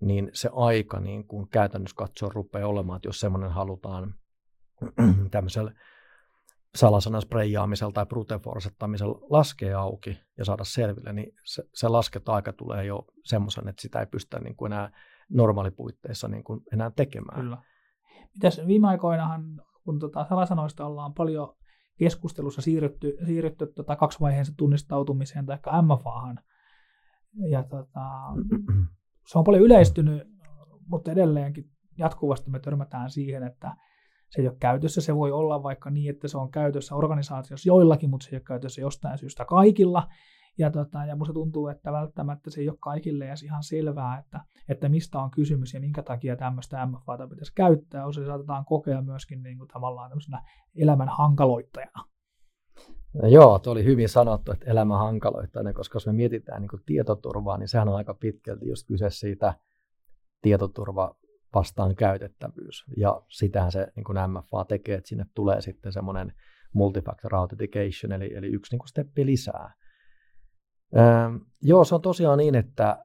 niin 0.00 0.30
se 0.32 0.50
aika 0.52 1.00
niin 1.00 1.26
kuin 1.26 1.48
käytännössä 1.48 1.96
katsoen 1.96 2.32
rupeaa 2.32 2.68
olemaan, 2.68 2.96
että 2.96 3.08
jos 3.08 3.20
semmoinen 3.20 3.50
halutaan 3.50 4.14
tämmöisellä 5.30 5.72
salasanan 6.74 7.22
spreijaamisella 7.22 7.92
tai 7.92 8.06
bruteforsettamisella 8.06 9.18
laskea 9.30 9.80
auki 9.80 10.18
ja 10.38 10.44
saada 10.44 10.64
selville, 10.64 11.12
niin 11.12 11.32
se, 11.44 11.62
se 11.74 11.88
lasketa-aika 11.88 12.52
tulee 12.52 12.84
jo 12.84 13.06
semmoisen, 13.24 13.68
että 13.68 13.82
sitä 13.82 14.00
ei 14.00 14.06
pystytä 14.06 14.40
niin 14.40 14.56
kuin 14.56 14.72
enää 14.72 14.90
normaalipuitteissa 15.30 16.28
niin 16.28 16.44
kuin 16.44 16.60
enää 16.72 16.90
tekemään. 16.90 17.40
Kyllä. 17.40 17.62
Mitäs 18.34 18.60
viime 18.66 18.88
aikoinahan, 18.88 19.62
kun 19.84 19.98
tota 19.98 20.26
salasanoista 20.28 20.86
ollaan 20.86 21.14
paljon 21.14 21.56
keskustelussa 21.98 22.62
siirrytty, 22.62 23.16
siirrytty 23.26 23.66
tota 23.66 23.96
kaksivaiheisen 23.96 24.56
tunnistautumiseen 24.56 25.46
tai 25.46 25.58
MFAhan, 25.82 26.38
ja 27.50 27.62
tota, 27.62 28.10
se 29.26 29.38
on 29.38 29.44
paljon 29.44 29.62
yleistynyt, 29.62 30.22
mutta 30.86 31.12
edelleenkin 31.12 31.70
jatkuvasti 31.98 32.50
me 32.50 32.60
törmätään 32.60 33.10
siihen, 33.10 33.42
että 33.42 33.76
se 34.30 34.40
ei 34.42 34.48
ole 34.48 34.56
käytössä. 34.60 35.00
Se 35.00 35.16
voi 35.16 35.32
olla 35.32 35.62
vaikka 35.62 35.90
niin, 35.90 36.10
että 36.10 36.28
se 36.28 36.38
on 36.38 36.50
käytössä 36.50 36.94
organisaatiossa 36.94 37.68
joillakin, 37.68 38.10
mutta 38.10 38.24
se 38.24 38.30
ei 38.30 38.36
ole 38.36 38.42
käytössä 38.46 38.80
jostain 38.80 39.18
syystä 39.18 39.44
kaikilla. 39.44 40.08
Ja, 40.58 40.70
tota, 40.70 41.04
ja 41.04 41.16
musta 41.16 41.34
tuntuu, 41.34 41.68
että 41.68 41.92
välttämättä 41.92 42.50
se 42.50 42.60
ei 42.60 42.68
ole 42.68 42.78
kaikille 42.80 43.28
edes 43.28 43.42
ihan 43.42 43.62
selvää, 43.62 44.18
että, 44.18 44.40
että 44.68 44.88
mistä 44.88 45.18
on 45.18 45.30
kysymys 45.30 45.74
ja 45.74 45.80
minkä 45.80 46.02
takia 46.02 46.36
tämmöistä 46.36 46.86
MFAta 46.86 47.28
pitäisi 47.28 47.52
käyttää. 47.54 48.06
Osa 48.06 48.26
saatetaan 48.26 48.64
kokea 48.64 49.02
myöskin 49.02 49.42
niin 49.42 49.58
kuin 49.58 49.68
tavallaan 49.68 50.10
elämän 50.76 51.08
hankaloittajana. 51.08 52.15
No 53.22 53.28
joo, 53.28 53.58
tuo 53.58 53.72
oli 53.72 53.84
hyvin 53.84 54.08
sanottu, 54.08 54.52
että 54.52 54.70
elämä 54.70 54.98
hankaloittajana, 54.98 55.72
koska 55.72 55.96
jos 55.96 56.06
me 56.06 56.12
mietitään 56.12 56.62
niin 56.62 56.82
tietoturvaa, 56.86 57.58
niin 57.58 57.68
sehän 57.68 57.88
on 57.88 57.96
aika 57.96 58.14
pitkälti 58.14 58.68
just 58.68 58.86
kyse 58.86 59.10
siitä 59.10 59.54
tietoturva 60.42 61.16
vastaan 61.54 61.96
käytettävyys. 61.96 62.84
Ja 62.96 63.22
sitähän 63.28 63.72
se 63.72 63.92
niin 63.96 64.04
kuin 64.04 64.18
MFA 64.30 64.64
tekee, 64.64 64.96
että 64.96 65.08
sinne 65.08 65.24
tulee 65.34 65.60
sitten 65.60 65.92
semmoinen 65.92 66.32
multifactor 66.72 67.34
authentication, 67.34 68.12
eli, 68.12 68.34
eli 68.34 68.46
yksi 68.46 68.72
niin 68.72 68.78
kuin 68.78 68.88
steppi 68.88 69.26
lisää. 69.26 69.74
Öö, 70.96 71.04
joo, 71.62 71.84
se 71.84 71.94
on 71.94 72.02
tosiaan 72.02 72.38
niin, 72.38 72.54
että 72.54 73.04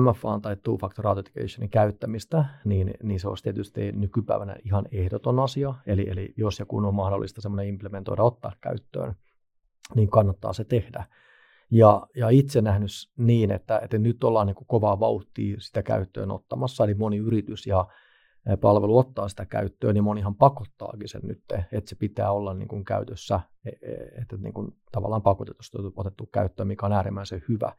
MFA 0.00 0.40
tai 0.42 0.56
two-factor 0.56 1.06
authenticationin 1.06 1.70
käyttämistä, 1.70 2.44
niin, 2.64 2.94
niin 3.02 3.20
se 3.20 3.28
olisi 3.28 3.42
tietysti 3.42 3.92
nykypäivänä 3.92 4.56
ihan 4.64 4.86
ehdoton 4.92 5.40
asia. 5.40 5.74
Eli, 5.86 6.10
eli 6.10 6.34
jos 6.36 6.58
ja 6.58 6.66
kun 6.66 6.84
on 6.84 6.94
mahdollista 6.94 7.40
semmoinen 7.40 7.66
implementoida, 7.66 8.22
ottaa 8.22 8.52
käyttöön, 8.60 9.14
niin 9.94 10.10
kannattaa 10.10 10.52
se 10.52 10.64
tehdä. 10.64 11.04
Ja, 11.70 12.06
ja 12.16 12.28
itse 12.28 12.60
nähnyt 12.60 12.90
niin, 13.16 13.50
että, 13.50 13.78
että 13.78 13.98
nyt 13.98 14.24
ollaan 14.24 14.46
niin 14.46 14.66
kovaa 14.66 15.00
vauhtia 15.00 15.56
sitä 15.60 15.82
käyttöön 15.82 16.30
ottamassa, 16.30 16.84
eli 16.84 16.94
moni 16.94 17.16
yritys 17.16 17.66
ja 17.66 17.86
palvelu 18.60 18.98
ottaa 18.98 19.28
sitä 19.28 19.46
käyttöön, 19.46 19.94
niin 19.94 20.04
monihan 20.04 20.34
pakottaakin 20.34 21.08
sen 21.08 21.20
nyt, 21.24 21.42
että 21.72 21.88
se 21.88 21.96
pitää 21.96 22.32
olla 22.32 22.54
niin 22.54 22.68
kuin 22.68 22.84
käytössä, 22.84 23.40
e, 23.64 23.70
e, 23.70 23.94
että 24.22 24.36
niin 24.36 24.52
kuin 24.52 24.76
tavallaan 24.92 25.22
pakotetusti 25.22 25.78
otettu 25.96 26.26
käyttöön, 26.26 26.68
mikä 26.68 26.86
on 26.86 26.92
äärimmäisen 26.92 27.42
hyvä. 27.48 27.72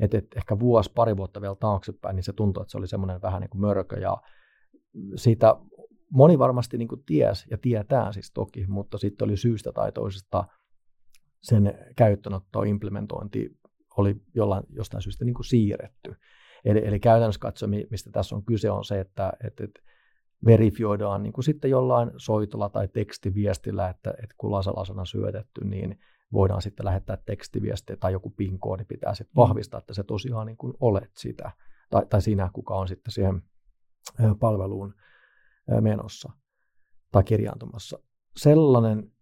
Että, 0.00 0.18
että 0.18 0.38
ehkä 0.38 0.58
vuosi, 0.58 0.92
pari 0.94 1.16
vuotta 1.16 1.40
vielä 1.40 1.54
taaksepäin, 1.54 2.16
niin 2.16 2.24
se 2.24 2.32
tuntui, 2.32 2.62
että 2.62 2.70
se 2.70 2.78
oli 2.78 2.86
semmoinen 2.86 3.22
vähän 3.22 3.40
niin 3.40 3.50
kuin 3.50 3.60
mörkö, 3.60 4.00
ja 4.00 4.16
siitä 5.16 5.56
moni 6.10 6.38
varmasti 6.38 6.78
niin 6.78 6.88
kuin 6.88 7.04
ties 7.06 7.46
ja 7.50 7.58
tietää 7.58 8.12
siis 8.12 8.32
toki, 8.32 8.66
mutta 8.66 8.98
sitten 8.98 9.24
oli 9.24 9.36
syystä 9.36 9.72
tai 9.72 9.92
toisesta 9.92 10.44
sen 11.42 11.78
käyttöönotto, 11.96 12.62
implementointi 12.62 13.58
oli 13.96 14.16
jollain, 14.34 14.64
jostain 14.68 15.02
syystä 15.02 15.24
niin 15.24 15.34
kuin 15.34 15.46
siirretty. 15.46 16.14
Eli, 16.64 16.86
eli 16.86 17.00
käytännössä 17.00 17.38
katsoen, 17.38 17.70
mistä 17.90 18.10
tässä 18.10 18.36
on 18.36 18.44
kyse, 18.44 18.70
on 18.70 18.84
se, 18.84 19.00
että, 19.00 19.32
että, 19.44 19.64
että 19.64 19.80
verifioidaan 20.46 21.22
niin 21.22 21.32
kuin 21.32 21.44
sitten 21.44 21.70
jollain 21.70 22.10
soitolla 22.16 22.68
tai 22.68 22.88
tekstiviestillä, 22.88 23.88
että, 23.88 24.10
että 24.10 24.34
kun 24.38 24.52
lasalasana 24.52 25.04
syötetty, 25.04 25.64
niin 25.64 25.98
voidaan 26.32 26.62
sitten 26.62 26.86
lähettää 26.86 27.16
tekstiviestiä 27.16 27.96
tai 27.96 28.12
joku 28.12 28.30
PIN-koodi 28.30 28.84
pitää 28.84 29.14
sitten 29.14 29.32
mm. 29.32 29.40
vahvistaa, 29.40 29.78
että 29.78 29.94
se 29.94 30.02
tosiaan 30.02 30.46
niin 30.46 30.56
kuin 30.56 30.74
olet 30.80 31.10
sitä, 31.16 31.50
tai, 31.90 32.06
tai 32.06 32.22
sinä, 32.22 32.50
kuka 32.52 32.74
on 32.74 32.88
sitten 32.88 33.12
siihen 33.12 33.42
palveluun 34.40 34.94
menossa 35.80 36.32
tai 37.12 37.24
kirjaantumassa. 37.24 37.98
Sellainen 38.36 39.12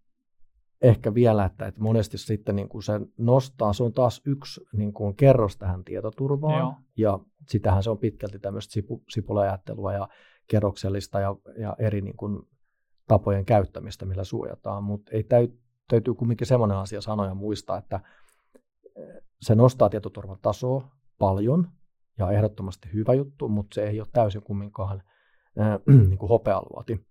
ehkä 0.83 1.15
vielä, 1.15 1.45
että, 1.45 1.67
että 1.67 1.81
monesti 1.81 2.19
sitten 2.19 2.57
niin 2.57 2.69
kuin 2.69 2.83
se 2.83 2.93
nostaa, 3.19 3.73
se 3.73 3.83
on 3.83 3.93
taas 3.93 4.23
yksi 4.27 4.61
niin 4.73 4.93
kuin 4.93 5.17
kerros 5.17 5.57
tähän 5.57 5.85
tietoturvaan, 5.85 6.59
Joo. 6.59 6.75
ja 6.97 7.19
sitähän 7.49 7.83
se 7.83 7.91
on 7.91 7.99
pitkälti 7.99 8.39
tämmöistä 8.39 8.73
sipu, 8.73 9.03
sipulajattelua 9.09 9.93
ja 9.93 10.09
kerroksellista 10.47 11.21
ja, 11.21 11.37
ja 11.59 11.77
eri 11.79 12.01
niin 12.01 12.17
kuin 12.17 12.43
tapojen 13.09 13.45
käyttämistä, 13.45 14.07
millä 14.07 14.25
suojataan, 14.25 14.85
mutta 14.85 15.11
ei 15.13 15.23
täy, 15.23 15.49
täytyy 15.89 16.15
kumminkin 16.15 16.47
semmoinen 16.47 16.77
asia 16.77 17.01
sanoa 17.01 17.27
ja 17.27 17.35
muistaa, 17.35 17.79
että 17.79 18.01
eh, 18.97 19.23
se 19.41 19.55
nostaa 19.55 19.89
tietoturvan 19.89 20.39
tasoa 20.43 20.89
paljon 21.19 21.69
ja 22.19 22.31
ehdottomasti 22.31 22.89
hyvä 22.93 23.15
juttu, 23.15 23.49
mutta 23.49 23.75
se 23.75 23.89
ei 23.89 24.01
ole 24.01 24.09
täysin 24.13 24.43
kumminkaan 24.43 25.03
äh, 25.61 25.79
niin 26.09 26.19
kuin 26.19 26.29
hopealuoti. 26.29 27.07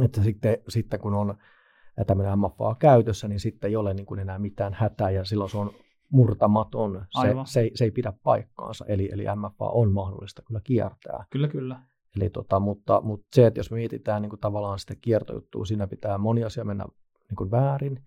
Että 0.00 0.22
sitten, 0.22 0.58
sitten 0.68 1.00
kun 1.00 1.14
on 1.14 1.34
tämmöinen 2.06 2.38
MFA 2.38 2.74
käytössä, 2.78 3.28
niin 3.28 3.40
sitten 3.40 3.68
ei 3.68 3.76
ole 3.76 3.94
niin 3.94 4.06
kuin 4.06 4.20
enää 4.20 4.38
mitään 4.38 4.74
hätää 4.74 5.10
ja 5.10 5.24
silloin 5.24 5.50
se 5.50 5.58
on 5.58 5.70
murtamaton. 6.12 7.06
Se, 7.20 7.28
se, 7.44 7.70
se 7.74 7.84
ei 7.84 7.90
pidä 7.90 8.12
paikkaansa, 8.22 8.84
eli, 8.88 9.08
eli 9.12 9.24
MFA 9.36 9.68
on 9.68 9.92
mahdollista 9.92 10.42
kyllä 10.42 10.60
kiertää. 10.64 11.24
Kyllä, 11.30 11.48
kyllä. 11.48 11.80
Eli 12.16 12.30
tota, 12.30 12.60
mutta, 12.60 13.00
mutta 13.00 13.26
se, 13.34 13.46
että 13.46 13.60
jos 13.60 13.70
mietitään 13.70 14.22
niin 14.22 14.30
kuin 14.30 14.40
tavallaan 14.40 14.78
sitä 14.78 14.94
kiertojuttua, 15.00 15.64
siinä 15.64 15.86
pitää 15.86 16.18
moni 16.18 16.44
asia 16.44 16.64
mennä 16.64 16.84
niin 17.28 17.36
kuin 17.36 17.50
väärin, 17.50 18.04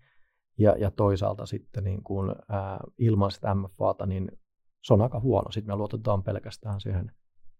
ja, 0.58 0.76
ja 0.78 0.90
toisaalta 0.90 1.46
sitten 1.46 1.84
niin 1.84 2.02
kuin, 2.02 2.34
ää, 2.48 2.80
ilman 2.98 3.30
sitä 3.30 3.54
MFAta, 3.54 4.06
niin 4.06 4.28
se 4.82 4.94
on 4.94 5.02
aika 5.02 5.20
huono. 5.20 5.50
Sitten 5.50 5.74
me 5.74 5.76
luotetaan 5.76 6.22
pelkästään 6.22 6.80
siihen, 6.80 7.12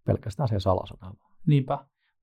pelkästään 0.06 0.48
siihen 0.48 0.60
salasanaan. 0.60 1.16
Niinpä. 1.46 1.78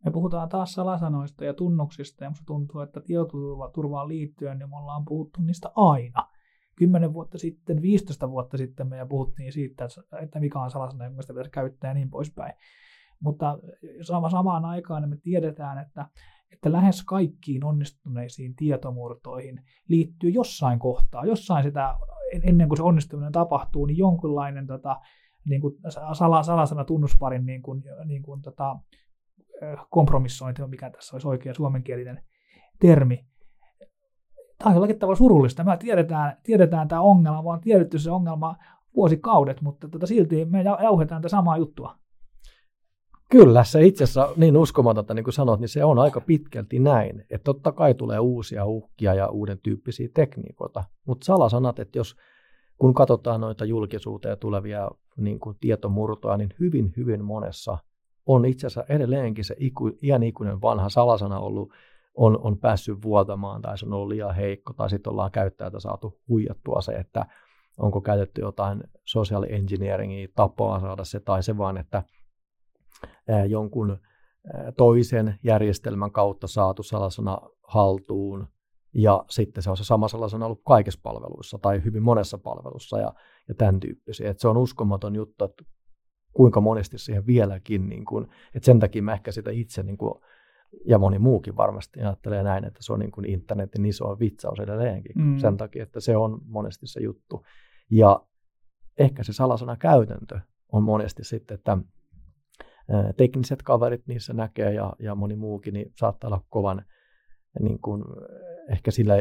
Me 0.05 0.11
puhutaan 0.11 0.49
taas 0.49 0.73
salasanoista 0.73 1.45
ja 1.45 1.53
tunnuksista, 1.53 2.23
ja 2.23 2.29
minusta 2.29 2.45
tuntuu, 2.45 2.81
että 2.81 3.01
tietoturvaan 3.01 4.07
liittyen 4.07 4.59
niin 4.59 4.69
me 4.69 4.77
ollaan 4.77 5.05
puhuttu 5.05 5.41
niistä 5.41 5.71
aina. 5.75 6.27
Kymmenen 6.75 7.13
vuotta 7.13 7.37
sitten, 7.37 7.81
15 7.81 8.29
vuotta 8.29 8.57
sitten 8.57 8.87
me 8.87 9.05
puhuttiin 9.09 9.51
siitä, 9.51 9.87
että 10.21 10.39
mikä 10.39 10.59
on 10.59 10.71
salasana, 10.71 11.05
jonka 11.05 11.21
sitä 11.21 11.33
pitäisi 11.33 11.51
käyttää 11.51 11.89
ja 11.89 11.93
niin 11.93 12.09
poispäin. 12.09 12.53
Mutta 13.19 13.59
samaan 14.31 14.65
aikaan 14.65 15.09
me 15.09 15.17
tiedetään, 15.23 15.77
että, 15.77 16.05
että 16.53 16.71
lähes 16.71 17.03
kaikkiin 17.03 17.65
onnistuneisiin 17.65 18.55
tietomurtoihin 18.55 19.63
liittyy 19.87 20.29
jossain 20.29 20.79
kohtaa, 20.79 21.25
jossain 21.25 21.63
sitä, 21.63 21.95
ennen 22.43 22.67
kuin 22.67 22.77
se 22.77 22.83
onnistuminen 22.83 23.31
tapahtuu, 23.31 23.85
niin 23.85 23.97
jonkinlainen 23.97 24.67
tota, 24.67 24.99
niin 25.45 25.61
kuin 25.61 25.73
salasana 26.13 26.85
tunnusparin 26.85 27.45
niin 27.45 27.61
kuin, 27.61 27.83
niin 28.05 28.23
kuin, 28.23 28.41
tota, 28.41 28.79
kompromissointi, 29.89 30.67
mikä 30.67 30.89
tässä 30.89 31.15
olisi 31.15 31.27
oikea 31.27 31.53
suomenkielinen 31.53 32.23
termi. 32.79 33.25
Tämä 34.57 34.69
on 34.69 34.73
jollakin 34.73 34.99
tavalla 34.99 35.17
surullista. 35.17 35.63
Me 35.63 35.77
tiedetään, 35.77 36.37
tiedetään 36.43 36.87
tämä 36.87 37.01
ongelma, 37.01 37.43
vaan 37.43 37.61
tiedetty 37.61 37.99
se 37.99 38.11
ongelma 38.11 38.55
vuosikaudet, 38.95 39.61
mutta 39.61 39.89
tota 39.89 40.07
silti 40.07 40.45
me 40.45 40.61
jauhetaan 40.61 41.21
tätä 41.21 41.29
samaa 41.29 41.57
juttua. 41.57 41.95
Kyllä, 43.31 43.63
se 43.63 43.85
itse 43.85 44.03
asiassa 44.03 44.33
niin 44.35 44.57
uskomatonta, 44.57 45.13
niin 45.13 45.23
kuin 45.23 45.33
sanot, 45.33 45.59
niin 45.59 45.69
se 45.69 45.83
on 45.83 45.99
aika 45.99 46.21
pitkälti 46.21 46.79
näin. 46.79 47.19
Että 47.19 47.43
totta 47.43 47.71
kai 47.71 47.93
tulee 47.93 48.19
uusia 48.19 48.65
uhkia 48.65 49.13
ja 49.13 49.27
uuden 49.27 49.59
tyyppisiä 49.63 50.09
tekniikoita, 50.13 50.83
mutta 51.05 51.25
salasanat, 51.25 51.79
että 51.79 51.99
jos 51.99 52.15
kun 52.77 52.93
katsotaan 52.93 53.41
noita 53.41 53.65
julkisuuteen 53.65 54.37
tulevia 54.37 54.91
niin 55.17 55.39
kuin 55.39 55.57
tietomurtoja, 55.59 56.37
niin 56.37 56.53
hyvin, 56.59 56.93
hyvin 56.97 57.23
monessa 57.23 57.77
on 58.25 58.45
itse 58.45 58.67
asiassa 58.67 58.93
edelleenkin 58.93 59.45
se 59.45 59.55
iku, 59.59 59.91
iän 60.03 60.23
ikuinen 60.23 60.61
vanha 60.61 60.89
salasana 60.89 61.39
ollut, 61.39 61.71
on, 62.15 62.39
on 62.41 62.57
päässyt 62.57 62.97
vuotamaan 63.03 63.61
tai 63.61 63.77
se 63.77 63.85
on 63.85 63.93
ollut 63.93 64.09
liian 64.09 64.35
heikko 64.35 64.73
tai 64.73 64.89
sitten 64.89 65.11
ollaan 65.11 65.31
käyttäjältä 65.31 65.79
saatu 65.79 66.19
huijattua 66.29 66.81
se, 66.81 66.91
että 66.91 67.25
onko 67.77 68.01
käytetty 68.01 68.41
jotain 68.41 68.83
social 69.05 69.45
engineeringia 69.49 70.27
tapaa 70.35 70.79
saada 70.79 71.03
se 71.03 71.19
tai 71.19 71.43
se 71.43 71.57
vaan, 71.57 71.77
että 71.77 72.03
jonkun 73.49 73.97
toisen 74.77 75.39
järjestelmän 75.43 76.11
kautta 76.11 76.47
saatu 76.47 76.83
salasana 76.83 77.37
haltuun, 77.67 78.47
ja 78.93 79.25
sitten 79.29 79.63
se 79.63 79.69
on 79.69 79.77
se 79.77 79.83
sama 79.83 80.07
salasana 80.07 80.45
ollut 80.45 80.61
kaikissa 80.65 80.99
palveluissa 81.03 81.59
tai 81.61 81.83
hyvin 81.83 82.03
monessa 82.03 82.37
palvelussa 82.37 82.99
ja, 82.99 83.13
ja 83.47 83.55
tämän 83.55 83.79
tyyppisiä. 83.79 84.29
Et 84.29 84.39
se 84.39 84.47
on 84.47 84.57
uskomaton 84.57 85.15
juttu, 85.15 85.45
että 85.45 85.63
kuinka 86.33 86.61
monesti 86.61 86.97
siihen 86.97 87.25
vieläkin, 87.25 87.89
niin 87.89 88.05
kuin, 88.05 88.27
että 88.55 88.65
sen 88.65 88.79
takia 88.79 89.03
mä 89.03 89.13
ehkä 89.13 89.31
sitä 89.31 89.51
itse 89.51 89.83
niin 89.83 89.97
kuin, 89.97 90.13
ja 90.85 90.97
moni 90.97 91.19
muukin 91.19 91.57
varmasti 91.57 92.01
ajattelee 92.01 92.43
näin, 92.43 92.65
että 92.65 92.83
se 92.83 92.93
on 92.93 92.99
niin 92.99 93.11
kuin 93.11 93.29
internetin 93.29 93.85
iso 93.85 94.19
vitsaus 94.19 94.59
edelleenkin, 94.59 95.11
mm. 95.15 95.37
sen 95.37 95.57
takia, 95.57 95.83
että 95.83 95.99
se 95.99 96.17
on 96.17 96.41
monesti 96.45 96.87
se 96.87 96.99
juttu. 96.99 97.45
Ja 97.91 98.25
ehkä 98.97 99.23
se 99.23 99.33
salasana 99.33 99.77
käytäntö 99.77 100.39
on 100.71 100.83
monesti 100.83 101.23
sitten, 101.23 101.55
että 101.55 101.77
tekniset 103.17 103.63
kaverit 103.63 104.07
niissä 104.07 104.33
näkee 104.33 104.73
ja, 104.73 104.93
ja 104.99 105.15
moni 105.15 105.35
muukin, 105.35 105.73
niin 105.73 105.91
saattaa 105.95 106.27
olla 106.27 106.43
kovan 106.49 106.85
niin 107.59 107.79
kuin, 107.79 108.03
ehkä 108.69 108.91
sillä 108.91 109.13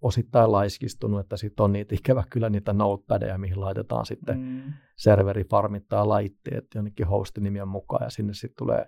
osittain 0.00 0.52
laiskistunut, 0.52 1.20
että 1.20 1.36
sitten 1.36 1.64
on 1.64 1.72
niitä 1.72 1.94
ikävä 1.94 2.24
kyllä 2.30 2.50
niitä 2.50 2.72
notepadeja, 2.72 3.38
mihin 3.38 3.60
laitetaan 3.60 4.06
sitten 4.06 4.38
mm. 4.38 4.72
serveri 4.96 5.44
farmittaa 5.44 6.08
laitteet 6.08 6.64
jonnekin 6.74 7.06
hostinimien 7.06 7.68
mukaan 7.68 8.04
ja 8.04 8.10
sinne 8.10 8.34
sitten 8.34 8.58
tulee 8.58 8.86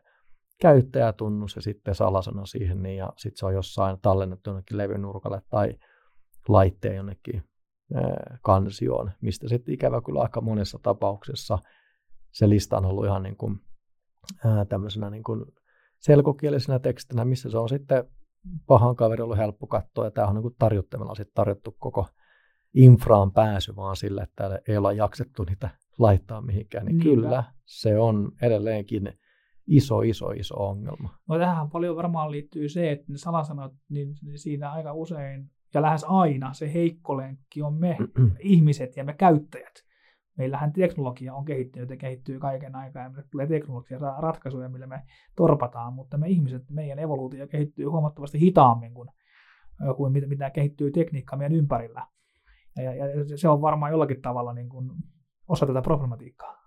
käyttäjätunnus 0.61 1.57
ja 1.57 1.63
sitten 1.63 1.95
salasana 1.95 2.47
siihen 2.47 2.83
niin, 2.83 2.97
ja 2.97 3.13
sitten 3.17 3.39
se 3.39 3.47
on 3.47 3.55
jossain 3.55 4.01
tallennettu 4.03 4.51
jonnekin 4.51 4.79
levynurkalle 4.79 5.43
tai 5.51 5.75
laitteen 6.49 6.97
jonnekin 6.97 7.43
kansioon, 8.43 9.11
mistä 9.21 9.49
sitten 9.49 9.75
ikävä 9.75 10.01
kyllä 10.01 10.21
aika 10.21 10.41
monessa 10.41 10.79
tapauksessa 10.83 11.59
se 12.33 12.49
lista 12.49 12.77
on 12.77 12.85
ollut 12.85 13.05
ihan 13.05 13.23
niin 13.23 13.37
kuin, 13.37 13.61
ää, 14.45 14.65
tämmöisenä 14.65 15.11
niin 15.11 15.23
kuin 15.23 15.45
selkokielisenä 15.99 16.79
tekstinä, 16.79 17.25
missä 17.25 17.51
se 17.51 17.59
on 17.59 17.69
sitten 17.69 18.05
pahan 18.67 18.97
kaveri 18.97 19.23
ollut 19.23 19.39
helppo 19.39 19.67
katsoa, 19.67 20.05
ja 20.05 20.11
tämä 20.11 20.27
on 20.27 20.35
niin 20.35 20.55
tarjottamalla 20.59 21.15
sitten 21.15 21.35
tarjottu 21.35 21.77
koko 21.79 22.07
infraan 22.75 23.33
pääsy 23.33 23.77
vaan 23.77 23.97
sillä, 23.97 24.23
että 24.23 24.61
ei 24.69 24.77
olla 24.77 24.93
jaksettu 24.93 25.45
niitä 25.45 25.71
laittaa 25.99 26.41
mihinkään, 26.41 26.87
niin 26.87 26.99
Niinpä. 26.99 27.15
kyllä 27.15 27.45
se 27.65 27.99
on 27.99 28.33
edelleenkin 28.43 29.13
iso, 29.67 30.01
iso, 30.01 30.31
iso 30.31 30.55
ongelma. 30.55 31.19
No 31.29 31.39
tähän 31.39 31.71
paljon 31.71 31.97
varmaan 31.97 32.31
liittyy 32.31 32.69
se, 32.69 32.91
että 32.91 33.13
ne 33.13 33.19
salasanat, 33.19 33.73
niin 33.89 34.15
siinä 34.37 34.73
aika 34.73 34.93
usein 34.93 35.51
ja 35.75 35.83
lähes 35.83 36.05
aina 36.09 36.53
se 36.53 36.73
heikko 36.73 37.17
lenkki 37.17 37.63
on 37.63 37.75
me 37.75 37.97
ihmiset 38.41 38.97
ja 38.97 39.05
me 39.05 39.13
käyttäjät 39.13 39.88
meillähän 40.39 40.73
teknologia 40.73 41.35
on 41.35 41.45
kehittynyt 41.45 41.91
ja 41.91 41.97
kehittyy 41.97 42.39
kaiken 42.39 42.75
aikaa 42.75 43.03
ja 43.03 43.11
tulee 43.31 43.47
teknologia 43.47 43.99
ratkaisuja, 44.19 44.69
millä 44.69 44.87
me 44.87 45.03
torpataan, 45.37 45.93
mutta 45.93 46.19
me 46.19 46.29
ihmiset, 46.29 46.63
meidän 46.71 46.99
evoluutio 46.99 47.47
kehittyy 47.47 47.87
huomattavasti 47.87 48.41
hitaammin 48.41 48.95
kuin, 48.95 49.09
kuin 49.97 50.13
mitä, 50.13 50.27
mitä 50.27 50.51
kehittyy 50.51 50.91
tekniikka 50.91 51.37
meidän 51.37 51.57
ympärillä. 51.57 52.07
Ja, 52.77 52.95
ja, 52.95 53.07
se 53.37 53.49
on 53.49 53.61
varmaan 53.61 53.93
jollakin 53.93 54.23
tavalla 54.23 54.53
niin 54.53 54.69
kuin 54.69 54.91
osa 55.49 55.67
tätä 55.67 55.83
problematiikkaa. 55.83 56.59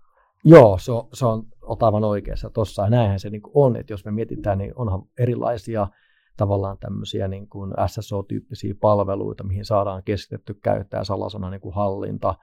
Joo, 0.44 0.78
se 0.78 0.92
on, 0.92 1.08
se 1.14 1.26
on 1.26 1.44
aivan 1.82 2.04
oikeassa 2.04 2.50
tuossa. 2.50 2.90
Näinhän 2.90 3.20
se 3.20 3.30
niin 3.30 3.42
on, 3.54 3.76
että 3.76 3.94
jos 3.94 4.06
me 4.06 4.12
mietitään, 4.12 4.58
niin 4.58 4.74
onhan 4.76 5.02
erilaisia 5.20 5.88
tavallaan 6.38 6.78
tämmöisiä 6.78 7.28
niin 7.28 7.50
kuin 7.50 7.74
SSO-tyyppisiä 7.88 8.76
palveluita, 8.82 9.44
mihin 9.44 9.66
saadaan 9.66 10.04
keskitetty 10.04 10.54
käyttää 10.54 11.04
salasana 11.04 11.50
niin 11.50 11.62
kuin 11.62 11.76
hallinta, 11.76 12.36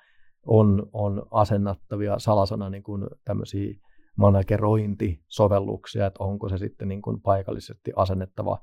on, 0.46 0.86
on 0.92 1.26
asennattavia 1.30 2.18
salasana 2.18 2.70
niin 2.70 2.82
kuin 2.82 3.06
tämmöisiä 3.24 3.74
managerointisovelluksia, 4.16 6.06
että 6.06 6.24
onko 6.24 6.48
se 6.48 6.58
sitten 6.58 6.88
niin 6.88 7.02
kuin 7.02 7.20
paikallisesti 7.20 7.92
asennettava 7.96 8.58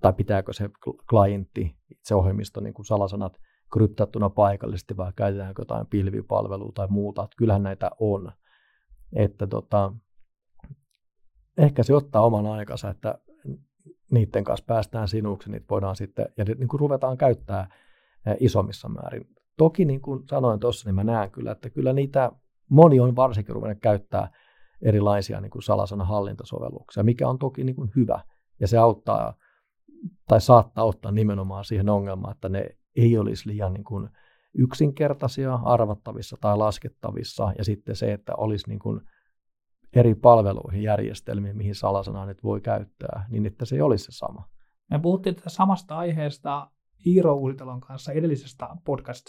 tai 0.00 0.12
pitääkö 0.12 0.52
se 0.52 0.70
klientti, 1.10 1.76
se 2.02 2.14
ohjelmisto 2.14 2.60
niin 2.60 2.74
kuin 2.74 2.86
salasanat 2.86 3.40
kryptattuna 3.72 4.30
paikallisesti 4.30 4.96
vai 4.96 5.12
käytetäänkö 5.16 5.62
jotain 5.62 5.86
pilvipalvelua 5.86 6.72
tai 6.74 6.86
muuta. 6.90 7.24
Että 7.24 7.36
kyllähän 7.36 7.62
näitä 7.62 7.90
on. 7.98 8.32
Että 9.16 9.46
tota, 9.46 9.92
ehkä 11.58 11.82
se 11.82 11.94
ottaa 11.94 12.26
oman 12.26 12.46
aikansa, 12.46 12.90
että 12.90 13.18
niiden 14.10 14.44
kanssa 14.44 14.64
päästään 14.66 15.08
sinuksi, 15.08 15.50
niitä 15.50 15.66
voidaan 15.70 15.96
sitten, 15.96 16.26
ja 16.36 16.44
niin 16.44 16.68
kuin 16.68 16.80
ruvetaan 16.80 17.18
käyttää 17.18 17.68
isommissa 18.40 18.88
määrin. 18.88 19.35
Toki 19.56 19.84
niin 19.84 20.00
kuin 20.00 20.22
sanoin 20.28 20.60
tuossa, 20.60 20.88
niin 20.88 20.94
mä 20.94 21.04
näen 21.04 21.30
kyllä, 21.30 21.52
että 21.52 21.70
kyllä 21.70 21.92
niitä 21.92 22.32
moni 22.70 23.00
on 23.00 23.16
varsinkin 23.16 23.54
ruvennut 23.54 23.78
käyttää 23.82 24.30
erilaisia 24.82 25.40
niin 25.40 25.50
kuin 25.50 25.62
salasanahallintasovelluksia, 25.62 27.02
mikä 27.02 27.28
on 27.28 27.38
toki 27.38 27.64
niin 27.64 27.76
kuin 27.76 27.90
hyvä. 27.96 28.20
Ja 28.60 28.68
se 28.68 28.78
auttaa 28.78 29.34
tai 30.28 30.40
saattaa 30.40 30.84
ottaa 30.84 31.12
nimenomaan 31.12 31.64
siihen 31.64 31.88
ongelmaan, 31.88 32.34
että 32.34 32.48
ne 32.48 32.66
ei 32.96 33.18
olisi 33.18 33.48
liian 33.48 33.74
niin 33.74 33.84
kuin 33.84 34.08
yksinkertaisia, 34.58 35.54
arvattavissa 35.54 36.36
tai 36.40 36.56
laskettavissa. 36.56 37.52
Ja 37.58 37.64
sitten 37.64 37.96
se, 37.96 38.12
että 38.12 38.34
olisi 38.36 38.68
niin 38.68 38.78
kuin 38.78 39.00
eri 39.92 40.14
palveluihin, 40.14 40.82
järjestelmiin, 40.82 41.56
mihin 41.56 41.74
salasanaa 41.74 42.26
nyt 42.26 42.44
voi 42.44 42.60
käyttää, 42.60 43.26
niin 43.30 43.46
että 43.46 43.64
se 43.64 43.82
olisi 43.82 44.04
se 44.04 44.12
sama. 44.12 44.48
Me 44.90 44.98
puhuttiin 44.98 45.34
tästä 45.34 45.50
samasta 45.50 45.96
aiheesta 45.96 46.70
Iiro 47.06 47.34
Uusitalon 47.34 47.80
kanssa 47.80 48.12
edellisestä 48.12 48.68
podcast 48.84 49.26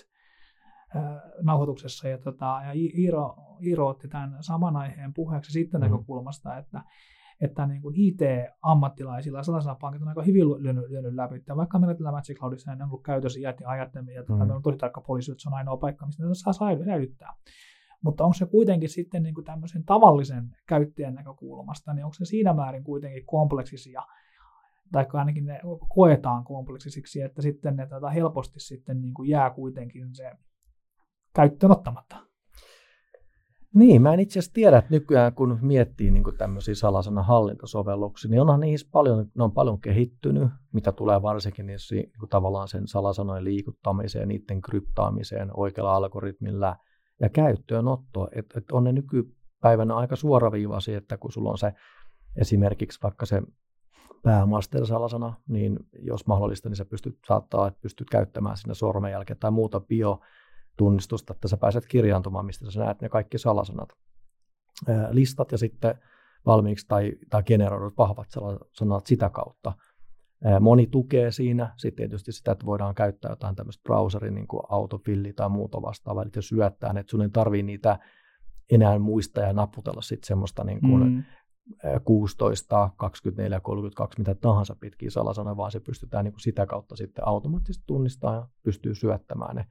nauhoituksessa. 1.41 2.07
Ja, 2.07 2.17
tota, 2.17 2.61
ja 2.65 2.71
Iiro, 2.73 3.35
Iiro 3.63 3.87
otti 3.87 4.07
tämän 4.07 4.37
saman 4.39 4.75
aiheen 4.75 5.13
puheeksi 5.13 5.51
sitten 5.51 5.81
mm-hmm. 5.81 5.93
näkökulmasta, 5.93 6.57
että, 6.57 6.81
että 7.41 7.65
niin 7.65 7.81
kuin 7.81 7.95
IT-ammattilaisilla 7.97 9.43
sellaisilla 9.43 9.75
pankit 9.75 10.01
on 10.01 10.07
aika 10.07 10.21
hyvin 10.21 10.63
lyönyt, 10.63 10.89
lyönyt 10.89 11.13
läpi. 11.13 11.43
Ja 11.47 11.55
vaikka 11.55 11.79
meillä 11.79 11.95
tällä 11.95 12.11
Magic 12.11 12.37
Cloudissa 12.37 12.71
on 12.71 12.81
ollut 12.81 13.03
käytössä 13.03 13.39
iät 13.39 13.59
ja 13.59 13.69
ajat, 13.69 13.95
ja 13.95 14.01
tota, 14.01 14.33
mm-hmm. 14.33 14.37
meillä 14.37 14.55
on 14.55 14.61
tosi 14.61 14.77
tarkka 14.77 15.01
poliisi, 15.01 15.31
että 15.31 15.41
se 15.41 15.49
on 15.49 15.53
ainoa 15.53 15.77
paikka, 15.77 16.05
mistä 16.05 16.23
ne 16.23 16.29
saa 16.33 16.53
säilyttää. 16.85 17.33
Mutta 18.01 18.23
onko 18.23 18.33
se 18.33 18.45
kuitenkin 18.45 18.89
sitten 18.89 19.23
niin 19.23 19.35
kuin 19.35 19.45
tämmöisen 19.45 19.83
tavallisen 19.83 20.55
käyttäjän 20.67 21.15
näkökulmasta, 21.15 21.93
niin 21.93 22.05
onko 22.05 22.13
se 22.13 22.25
siinä 22.25 22.53
määrin 22.53 22.83
kuitenkin 22.83 23.25
kompleksisia, 23.25 24.01
tai 24.91 25.05
ainakin 25.13 25.45
ne 25.45 25.61
koetaan 25.89 26.43
kompleksisiksi, 26.43 27.21
että 27.21 27.41
sitten 27.41 27.75
ne 27.75 27.87
tätä 27.87 28.09
helposti 28.09 28.59
sitten 28.59 29.01
niin 29.01 29.13
kuin 29.13 29.29
jää 29.29 29.49
kuitenkin 29.49 30.15
se 30.15 30.31
käyttöön 31.37 31.71
ottamatta. 31.71 32.17
Niin, 33.75 34.01
mä 34.01 34.13
en 34.13 34.19
itse 34.19 34.39
asiassa 34.39 34.53
tiedä, 34.53 34.77
että 34.77 34.91
nykyään 34.91 35.33
kun 35.33 35.59
miettii 35.61 36.11
niin 36.11 36.23
tämmöisiä 36.37 36.75
salasana 36.75 37.23
hallintasovelluksia, 37.23 38.31
niin 38.31 38.41
onhan 38.41 38.59
niissä 38.59 38.87
paljon, 38.91 39.25
ne 39.35 39.43
on 39.43 39.51
paljon 39.51 39.81
kehittynyt, 39.81 40.49
mitä 40.73 40.91
tulee 40.91 41.21
varsinkin 41.21 41.65
niissä, 41.65 41.95
niin 41.95 42.11
kuin 42.19 42.29
tavallaan 42.29 42.67
sen 42.67 42.87
salasanojen 42.87 43.43
liikuttamiseen, 43.43 44.27
niiden 44.27 44.61
kryptaamiseen 44.61 45.49
oikealla 45.53 45.95
algoritmilla 45.95 46.75
ja 47.21 47.29
käyttöönotto. 47.29 48.29
Että 48.35 48.57
et 48.57 48.71
on 48.71 48.83
ne 48.83 48.91
nykypäivänä 48.91 49.95
aika 49.95 50.15
suoraviivaisia, 50.15 50.97
että 50.97 51.17
kun 51.17 51.31
sulla 51.31 51.51
on 51.51 51.57
se 51.57 51.73
esimerkiksi 52.35 52.99
vaikka 53.03 53.25
se 53.25 53.41
päämaster-salasana, 54.23 55.33
niin 55.47 55.79
jos 55.99 56.27
mahdollista, 56.27 56.69
niin 56.69 56.75
sä 56.75 56.85
pystyt 56.85 57.17
saattaa, 57.27 57.67
että 57.67 57.79
pystyt 57.81 58.09
käyttämään 58.09 58.57
sinne 58.57 58.73
sormenjälkeä 58.73 59.35
tai 59.39 59.51
muuta 59.51 59.79
bio 59.79 60.19
tunnistusta, 60.77 61.33
että 61.33 61.47
sä 61.47 61.57
pääset 61.57 61.87
kirjaantumaan, 61.87 62.45
mistä 62.45 62.71
sä 62.71 62.79
näet 62.79 63.01
ne 63.01 63.09
kaikki 63.09 63.37
salasanat. 63.37 63.89
Listat 65.09 65.51
ja 65.51 65.57
sitten 65.57 65.95
valmiiksi 66.45 66.87
tai, 66.87 67.13
tai 67.29 67.43
generoidut 67.43 67.97
vahvat 67.97 68.27
sanat 68.73 69.05
sitä 69.05 69.29
kautta. 69.29 69.73
Moni 70.59 70.87
tukee 70.87 71.31
siinä. 71.31 71.73
Sitten 71.77 71.95
tietysti 71.95 72.31
sitä, 72.31 72.51
että 72.51 72.65
voidaan 72.65 72.95
käyttää 72.95 73.31
jotain 73.31 73.55
tämmöistä 73.55 73.83
browserin 73.83 74.35
niin 74.35 74.47
kuin 74.47 74.63
autofilli 74.69 75.33
tai 75.33 75.49
muuta 75.49 75.81
vastaavaa, 75.81 76.23
eli 76.23 76.31
syöttää, 76.39 76.93
että 76.99 77.11
sun 77.11 77.21
ei 77.21 77.29
tarvii 77.29 77.63
niitä 77.63 77.99
enää 78.71 78.99
muistaa 78.99 79.43
ja 79.43 79.53
naputella 79.53 80.01
sitten 80.01 80.27
semmoista 80.27 80.63
niin 80.63 80.81
kuin 80.81 81.03
mm. 81.03 81.23
16, 82.03 82.89
24, 82.97 83.59
32, 83.59 84.19
mitä 84.19 84.35
tahansa 84.35 84.75
pitkiä 84.79 85.09
salasanoja, 85.09 85.57
vaan 85.57 85.71
se 85.71 85.79
pystytään 85.79 86.25
niin 86.25 86.33
kuin 86.33 86.41
sitä 86.41 86.65
kautta 86.65 86.95
sitten 86.95 87.27
automaattisesti 87.27 87.83
tunnistamaan 87.87 88.37
ja 88.37 88.47
pystyy 88.63 88.95
syöttämään 88.95 89.55
ne. 89.55 89.65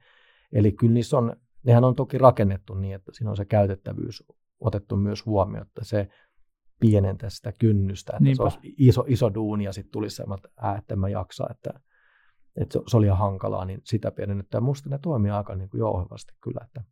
Eli 0.51 0.71
kyllä 0.71 0.93
niissä 0.93 1.17
on, 1.17 1.35
nehän 1.65 1.83
on 1.83 1.95
toki 1.95 2.17
rakennettu 2.17 2.73
niin, 2.73 2.95
että 2.95 3.11
siinä 3.13 3.29
on 3.29 3.37
se 3.37 3.45
käytettävyys 3.45 4.23
otettu 4.59 4.95
myös 4.95 5.25
huomioon, 5.25 5.67
että 5.67 5.83
se 5.83 6.07
pienentää 6.79 7.29
sitä 7.29 7.53
kynnystä, 7.59 8.11
että 8.13 8.23
Niinpä. 8.23 8.37
se 8.37 8.43
olisi 8.43 8.75
iso, 8.77 9.03
iso 9.07 9.33
duuni 9.33 9.63
ja 9.63 9.73
sitten 9.73 9.91
tulisi 9.91 10.15
semmoinen, 10.15 10.45
että, 10.45 10.75
että 10.75 10.93
en 10.93 10.99
mä 10.99 11.09
jaksa, 11.09 11.47
että, 11.51 11.69
että 12.61 12.73
se, 12.73 12.79
se 12.87 12.97
oli 12.97 13.05
ihan 13.05 13.17
hankalaa, 13.17 13.65
niin 13.65 13.81
sitä 13.83 14.11
pienennetään. 14.11 14.63
Musta 14.63 14.89
ne 14.89 14.99
toimii 15.01 15.31
aika 15.31 15.55
niin 15.55 15.69
kuin 15.69 15.79
jouhevasti 15.79 16.33
kyllä. 16.43 16.59
Että. 16.65 16.83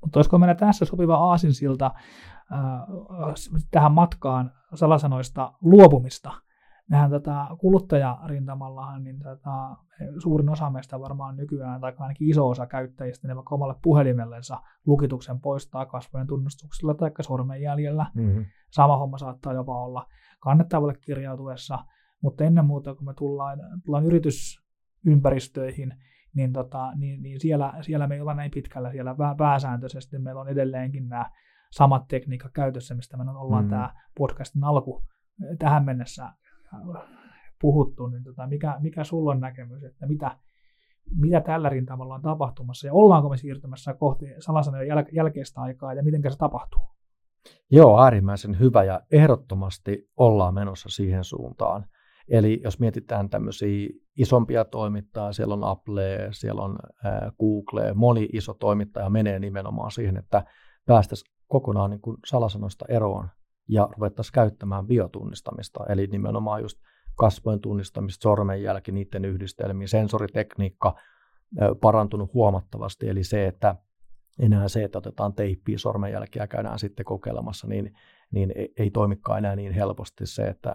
Mutta 0.00 0.18
olisiko 0.18 0.38
meillä 0.38 0.54
tässä 0.54 0.84
sopiva 0.84 1.16
aasinsilta 1.16 1.90
äh, 2.52 3.34
tähän 3.70 3.92
matkaan 3.92 4.52
salasanoista 4.74 5.52
luopumista– 5.60 6.32
mehän 6.90 7.10
tätä 7.10 7.46
kuluttajarintamallahan, 7.58 9.04
niin 9.04 9.18
tätä, 9.18 9.50
suurin 10.22 10.48
osa 10.48 10.70
meistä 10.70 11.00
varmaan 11.00 11.36
nykyään, 11.36 11.80
tai 11.80 11.92
ainakin 11.98 12.30
iso 12.30 12.48
osa 12.48 12.66
käyttäjistä, 12.66 13.28
ne 13.28 13.36
vaikka 13.36 13.54
omalle 13.54 13.74
puhelimellensa 13.82 14.62
lukituksen 14.86 15.40
poistaa 15.40 15.86
kasvojen 15.86 16.26
tunnistuksella 16.26 16.94
tai 16.94 17.10
sormenjäljellä. 17.20 18.06
Mm-hmm. 18.14 18.44
Sama 18.70 18.96
homma 18.96 19.18
saattaa 19.18 19.52
jopa 19.52 19.84
olla 19.84 20.06
kannettavalle 20.40 20.94
kirjautuessa, 21.00 21.78
mutta 22.22 22.44
ennen 22.44 22.64
muuta 22.64 22.94
kun 22.94 23.06
me 23.06 23.14
tullaan, 23.14 23.58
tullaan 23.84 24.04
yritysympäristöihin, 24.04 25.94
niin, 26.34 26.52
tota, 26.52 26.92
niin, 26.96 27.22
niin 27.22 27.40
siellä, 27.40 27.74
siellä 27.80 28.06
me 28.06 28.14
ei 28.14 28.20
olla 28.20 28.34
näin 28.34 28.50
pitkällä, 28.50 28.92
siellä 28.92 29.16
pääsääntöisesti 29.38 30.18
meillä 30.18 30.40
on 30.40 30.48
edelleenkin 30.48 31.08
nämä 31.08 31.30
samat 31.70 32.08
tekniikat 32.08 32.52
käytössä, 32.52 32.94
mistä 32.94 33.16
me 33.16 33.30
ollaan 33.30 33.64
mm. 33.64 33.70
tämä 33.70 33.94
podcastin 34.18 34.64
alku 34.64 35.04
tähän 35.58 35.84
mennessä 35.84 36.32
puhuttu, 37.60 38.06
niin 38.06 38.24
tota, 38.24 38.46
mikä, 38.46 38.76
mikä 38.80 39.04
sulla 39.04 39.30
on 39.30 39.40
näkemys, 39.40 39.84
että 39.84 40.06
mitä, 40.06 40.38
mitä 41.16 41.40
tällä 41.40 41.68
rintamalla 41.68 42.14
on 42.14 42.22
tapahtumassa 42.22 42.86
ja 42.86 42.92
ollaanko 42.92 43.28
me 43.28 43.36
siirtymässä 43.36 43.94
kohti 43.94 44.26
salasanojen 44.38 44.88
jäl- 44.88 45.10
jälkeistä 45.12 45.60
aikaa 45.60 45.94
ja 45.94 46.02
miten 46.02 46.22
se 46.32 46.38
tapahtuu? 46.38 46.82
Joo, 47.70 48.02
äärimmäisen 48.02 48.58
hyvä 48.58 48.84
ja 48.84 49.00
ehdottomasti 49.12 50.10
ollaan 50.16 50.54
menossa 50.54 50.88
siihen 50.88 51.24
suuntaan. 51.24 51.86
Eli 52.28 52.60
jos 52.64 52.78
mietitään 52.78 53.28
tämmöisiä 53.28 53.88
isompia 54.18 54.64
toimittajia, 54.64 55.32
siellä 55.32 55.54
on 55.54 55.64
Apple, 55.64 56.28
siellä 56.30 56.62
on 56.62 56.78
Google, 57.38 57.94
moni 57.94 58.28
iso 58.32 58.54
toimittaja 58.54 59.10
menee 59.10 59.38
nimenomaan 59.38 59.90
siihen, 59.90 60.16
että 60.16 60.44
päästäisiin 60.86 61.34
kokonaan 61.46 61.90
niin 61.90 62.00
kuin 62.00 62.16
salasanoista 62.26 62.84
eroon 62.88 63.28
ja 63.68 63.88
ruvettaisiin 63.96 64.32
käyttämään 64.32 64.86
biotunnistamista, 64.86 65.84
eli 65.88 66.06
nimenomaan 66.06 66.62
just 66.62 66.78
kasvojen 67.14 67.60
tunnistamista, 67.60 68.22
sormenjälki, 68.22 68.92
niiden 68.92 69.24
yhdistelmiä, 69.24 69.86
sensoritekniikka 69.86 70.94
parantunut 71.80 72.34
huomattavasti, 72.34 73.08
eli 73.08 73.24
se, 73.24 73.46
että 73.46 73.74
enää 74.38 74.68
se, 74.68 74.84
että 74.84 74.98
otetaan 74.98 75.34
teippiä 75.34 75.78
sormenjälkiä 75.78 76.46
käydään 76.46 76.78
sitten 76.78 77.04
kokeilemassa, 77.04 77.66
niin, 77.66 77.94
niin 78.30 78.52
ei, 78.76 78.90
toimikaan 78.90 79.38
enää 79.38 79.56
niin 79.56 79.72
helposti 79.72 80.26
se, 80.26 80.42
että, 80.42 80.74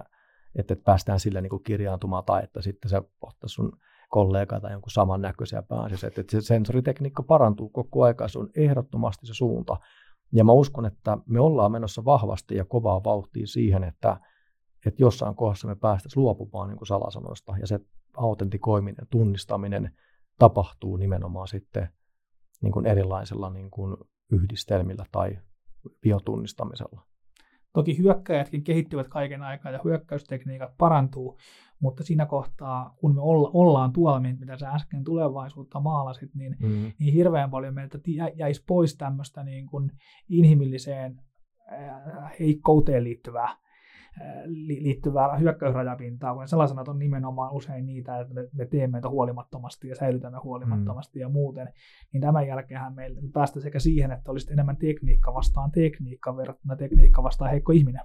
että 0.55 0.75
päästään 0.75 1.19
sille 1.19 1.41
niin 1.41 1.49
kuin 1.49 1.63
kirjaantumaan 1.63 2.23
tai 2.25 2.43
että 2.43 2.61
sitten 2.61 2.89
se 2.89 3.01
ottaisi 3.21 3.53
sun 3.53 3.71
kollega 4.09 4.59
tai 4.59 4.71
jonkun 4.71 4.91
samannäköisiä. 4.91 5.59
Että, 5.59 6.07
että 6.07 6.23
se 6.31 6.41
sensoritekniikka 6.41 7.23
parantuu 7.23 7.69
koko 7.69 8.03
ajan, 8.03 8.15
se 8.29 8.39
on 8.39 8.49
ehdottomasti 8.55 9.25
se 9.25 9.33
suunta. 9.33 9.77
Ja 10.33 10.43
mä 10.43 10.51
uskon, 10.51 10.85
että 10.85 11.17
me 11.25 11.39
ollaan 11.39 11.71
menossa 11.71 12.05
vahvasti 12.05 12.55
ja 12.55 12.65
kovaa 12.65 13.03
vauhtia 13.03 13.47
siihen, 13.47 13.83
että, 13.83 14.19
että 14.85 15.03
jossain 15.03 15.35
kohdassa 15.35 15.67
me 15.67 15.75
päästäisiin 15.75 16.23
luopumaan 16.23 16.69
niin 16.69 16.87
salasanoista 16.87 17.57
ja 17.57 17.67
se 17.67 17.79
autentikoiminen, 18.17 19.07
tunnistaminen 19.09 19.91
tapahtuu 20.39 20.97
nimenomaan 20.97 21.47
sitten 21.47 21.89
niin 22.61 22.71
kuin 22.71 22.85
erilaisilla 22.85 23.49
niin 23.49 23.71
kuin 23.71 23.97
yhdistelmillä 24.31 25.05
tai 25.11 25.39
biotunnistamisella. 26.01 27.01
Toki 27.73 27.97
hyökkäjätkin 27.97 28.63
kehittyvät 28.63 29.07
kaiken 29.07 29.41
aikaa 29.41 29.71
ja 29.71 29.79
hyökkäystekniikat 29.83 30.77
parantuu, 30.77 31.37
mutta 31.83 32.03
siinä 32.03 32.25
kohtaa, 32.25 32.95
kun 32.97 33.15
me 33.15 33.21
olla, 33.21 33.51
ollaan 33.53 33.93
tuolla, 33.93 34.19
mitä 34.19 34.57
sä 34.57 34.69
äsken 34.69 35.03
tulevaisuutta 35.03 35.79
maalasit, 35.79 36.35
niin, 36.35 36.55
mm. 36.59 36.91
niin 36.99 37.13
hirveän 37.13 37.49
paljon 37.49 37.73
meiltä 37.73 37.99
jäisi 38.35 38.63
pois 38.67 38.97
tämmöistä 38.97 39.43
niin 39.43 39.65
kuin 39.65 39.91
inhimilliseen 40.29 41.21
heikkouteen 42.39 43.03
liittyvää 43.03 43.57
liittyvää 44.45 45.37
hyökkäysrajapintaa, 45.37 46.35
kun 46.35 46.47
sellaisenat 46.47 46.87
on 46.87 46.99
nimenomaan 46.99 47.53
usein 47.53 47.85
niitä, 47.85 48.19
että 48.19 48.33
me, 48.33 48.47
me 48.53 48.65
teemme 48.65 48.91
meitä 48.91 49.09
huolimattomasti 49.09 49.87
ja 49.87 49.95
säilytämme 49.95 50.39
huolimattomasti 50.43 51.19
mm. 51.19 51.21
ja 51.21 51.29
muuten, 51.29 51.73
niin 52.13 52.21
tämän 52.21 52.47
jälkeen 52.47 52.93
meillä 52.95 53.21
päästä 53.33 53.59
sekä 53.59 53.79
siihen, 53.79 54.11
että 54.11 54.31
olisi 54.31 54.53
enemmän 54.53 54.77
tekniikka 54.77 55.33
vastaan 55.33 55.71
tekniikka 55.71 56.37
verrattuna 56.37 56.75
tekniikka 56.75 57.23
vastaan 57.23 57.51
heikko 57.51 57.71
ihminen. 57.71 58.01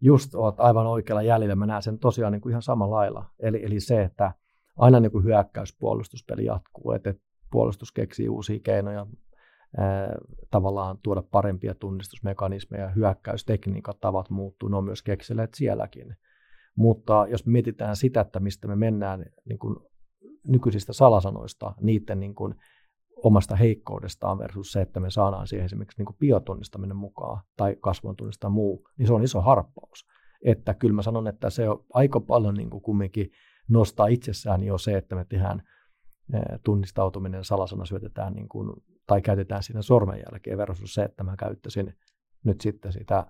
Just 0.00 0.34
olet 0.34 0.60
aivan 0.60 0.86
oikealla 0.86 1.22
jäljellä, 1.22 1.56
mä 1.56 1.66
näen 1.66 1.82
sen 1.82 1.98
tosiaan 1.98 2.32
niin 2.32 2.40
kuin 2.40 2.50
ihan 2.50 2.62
samalla 2.62 2.96
lailla. 2.96 3.24
Eli, 3.40 3.64
eli 3.64 3.80
se, 3.80 4.02
että 4.02 4.32
aina 4.76 5.00
niin 5.00 5.12
kuin 5.12 5.24
hyökkäyspuolustuspeli 5.24 6.44
jatkuu, 6.44 6.92
että 6.92 7.14
puolustus 7.50 7.92
keksii 7.92 8.28
uusia 8.28 8.60
keinoja 8.62 9.06
tavallaan 10.50 10.98
tuoda 11.02 11.22
parempia 11.22 11.74
tunnistusmekanismeja, 11.74 12.88
hyökkäystekniikat, 12.88 14.00
tavat 14.00 14.30
muuttuu, 14.30 14.68
ne 14.68 14.76
on 14.76 14.84
myös 14.84 15.02
kekseleet 15.02 15.54
sielläkin. 15.54 16.16
Mutta 16.76 17.26
jos 17.30 17.46
mietitään 17.46 17.96
sitä, 17.96 18.20
että 18.20 18.40
mistä 18.40 18.68
me 18.68 18.76
mennään 18.76 19.24
niin 19.48 19.58
kuin 19.58 19.76
nykyisistä 20.48 20.92
salasanoista, 20.92 21.74
niiden 21.80 22.20
niin 22.20 22.34
kuin 22.34 22.54
omasta 23.22 23.56
heikkoudestaan 23.56 24.38
versus 24.38 24.72
se, 24.72 24.80
että 24.80 25.00
me 25.00 25.10
saadaan 25.10 25.46
siihen 25.46 25.64
esimerkiksi 25.64 26.02
niin 26.02 26.16
biotunnistaminen 26.18 26.96
mukaan 26.96 27.40
tai 27.56 27.76
kasvon 27.80 28.16
tunnistaa 28.16 28.50
muu, 28.50 28.88
niin 28.98 29.06
se 29.06 29.12
on 29.12 29.24
iso 29.24 29.40
harppaus. 29.40 30.06
Että 30.44 30.74
kyllä 30.74 30.94
mä 30.94 31.02
sanon, 31.02 31.26
että 31.26 31.50
se 31.50 31.68
on 31.68 31.84
aika 31.94 32.20
paljon 32.20 32.54
niin 32.54 32.70
kuin 32.70 32.82
kumminkin 32.82 33.30
nostaa 33.68 34.06
itsessään 34.06 34.62
jo 34.62 34.78
se, 34.78 34.96
että 34.96 35.16
me 35.16 35.24
tehdään 35.24 35.62
tunnistautuminen 36.64 37.44
salasana 37.44 37.84
syötetään 37.84 38.32
niin 38.32 38.48
kuin 38.48 38.72
tai 39.06 39.22
käytetään 39.22 39.62
siinä 39.62 39.82
sormenjälkeen 39.82 40.58
versus 40.58 40.94
se, 40.94 41.02
että 41.02 41.24
mä 41.24 41.36
käyttäisin 41.36 41.94
nyt 42.44 42.60
sitten 42.60 42.92
sitä 42.92 43.26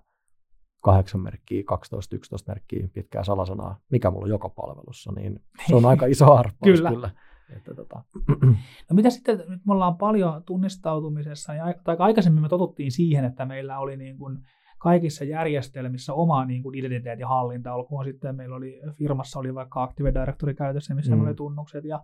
8 0.81 1.21
merkkiä, 1.21 1.63
12, 1.65 2.15
11 2.15 2.51
merkkiä 2.51 2.87
pitkää 2.93 3.23
salasanaa, 3.23 3.79
mikä 3.91 4.11
mulla 4.11 4.23
on 4.23 4.29
joka 4.29 4.49
palvelussa, 4.49 5.11
niin 5.11 5.39
se 5.67 5.75
on 5.75 5.85
aika 5.85 6.05
iso 6.05 6.25
harppaus 6.25 6.77
kyllä. 6.77 6.89
kyllä. 6.89 7.09
Että 7.55 7.73
tota. 7.73 8.03
No 8.89 8.95
mitä 8.95 9.09
sitten, 9.09 9.43
nyt 9.47 9.65
me 9.65 9.73
ollaan 9.73 9.97
paljon 9.97 10.43
tunnistautumisessa, 10.43 11.53
ja, 11.53 11.73
tai 11.83 11.95
aikaisemmin 11.99 12.41
me 12.41 12.49
totuttiin 12.49 12.91
siihen, 12.91 13.25
että 13.25 13.45
meillä 13.45 13.79
oli 13.79 13.97
niin 13.97 14.17
kuin 14.17 14.37
kaikissa 14.77 15.23
järjestelmissä 15.23 16.13
oma 16.13 16.45
niin 16.45 16.63
kuin 16.63 16.75
identiteetin 16.75 17.27
hallinta, 17.27 17.73
olkoon 17.73 18.05
sitten 18.05 18.35
meillä 18.35 18.55
oli 18.55 18.81
firmassa 18.97 19.39
oli 19.39 19.55
vaikka 19.55 19.83
Active 19.83 20.13
Directory 20.13 20.53
käytössä, 20.53 20.95
missä 20.95 21.15
mm. 21.15 21.21
oli 21.21 21.33
tunnukset, 21.33 21.85
ja 21.85 22.03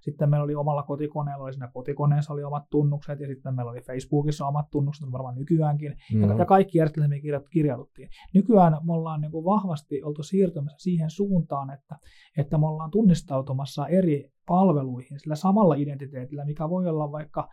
sitten 0.00 0.30
meillä 0.30 0.44
oli 0.44 0.54
omalla 0.54 0.82
kotikoneella, 0.82 1.44
oli 1.44 1.52
siinä 1.52 1.70
kotikoneessa 1.72 2.32
oli 2.32 2.44
omat 2.44 2.64
tunnukset, 2.70 3.20
ja 3.20 3.26
sitten 3.26 3.54
meillä 3.54 3.72
oli 3.72 3.80
Facebookissa 3.80 4.46
omat 4.46 4.70
tunnukset, 4.70 5.12
varmaan 5.12 5.34
nykyäänkin, 5.34 5.90
mm-hmm. 5.90 6.30
ja, 6.30 6.36
ja 6.36 6.44
kaikki 6.44 6.78
järjestelmiä 6.78 7.20
kirjoitettiin. 7.50 8.08
Nykyään 8.34 8.76
me 8.82 8.92
ollaan 8.92 9.20
niin 9.20 9.30
kuin 9.30 9.44
vahvasti 9.44 10.02
oltu 10.02 10.22
siirtymässä 10.22 10.78
siihen 10.78 11.10
suuntaan, 11.10 11.70
että, 11.70 11.98
että 12.36 12.58
me 12.58 12.66
ollaan 12.66 12.90
tunnistautumassa 12.90 13.86
eri 13.86 14.32
palveluihin 14.46 15.20
sillä 15.20 15.34
samalla 15.34 15.74
identiteetillä, 15.74 16.44
mikä 16.44 16.68
voi 16.68 16.86
olla 16.86 17.12
vaikka 17.12 17.48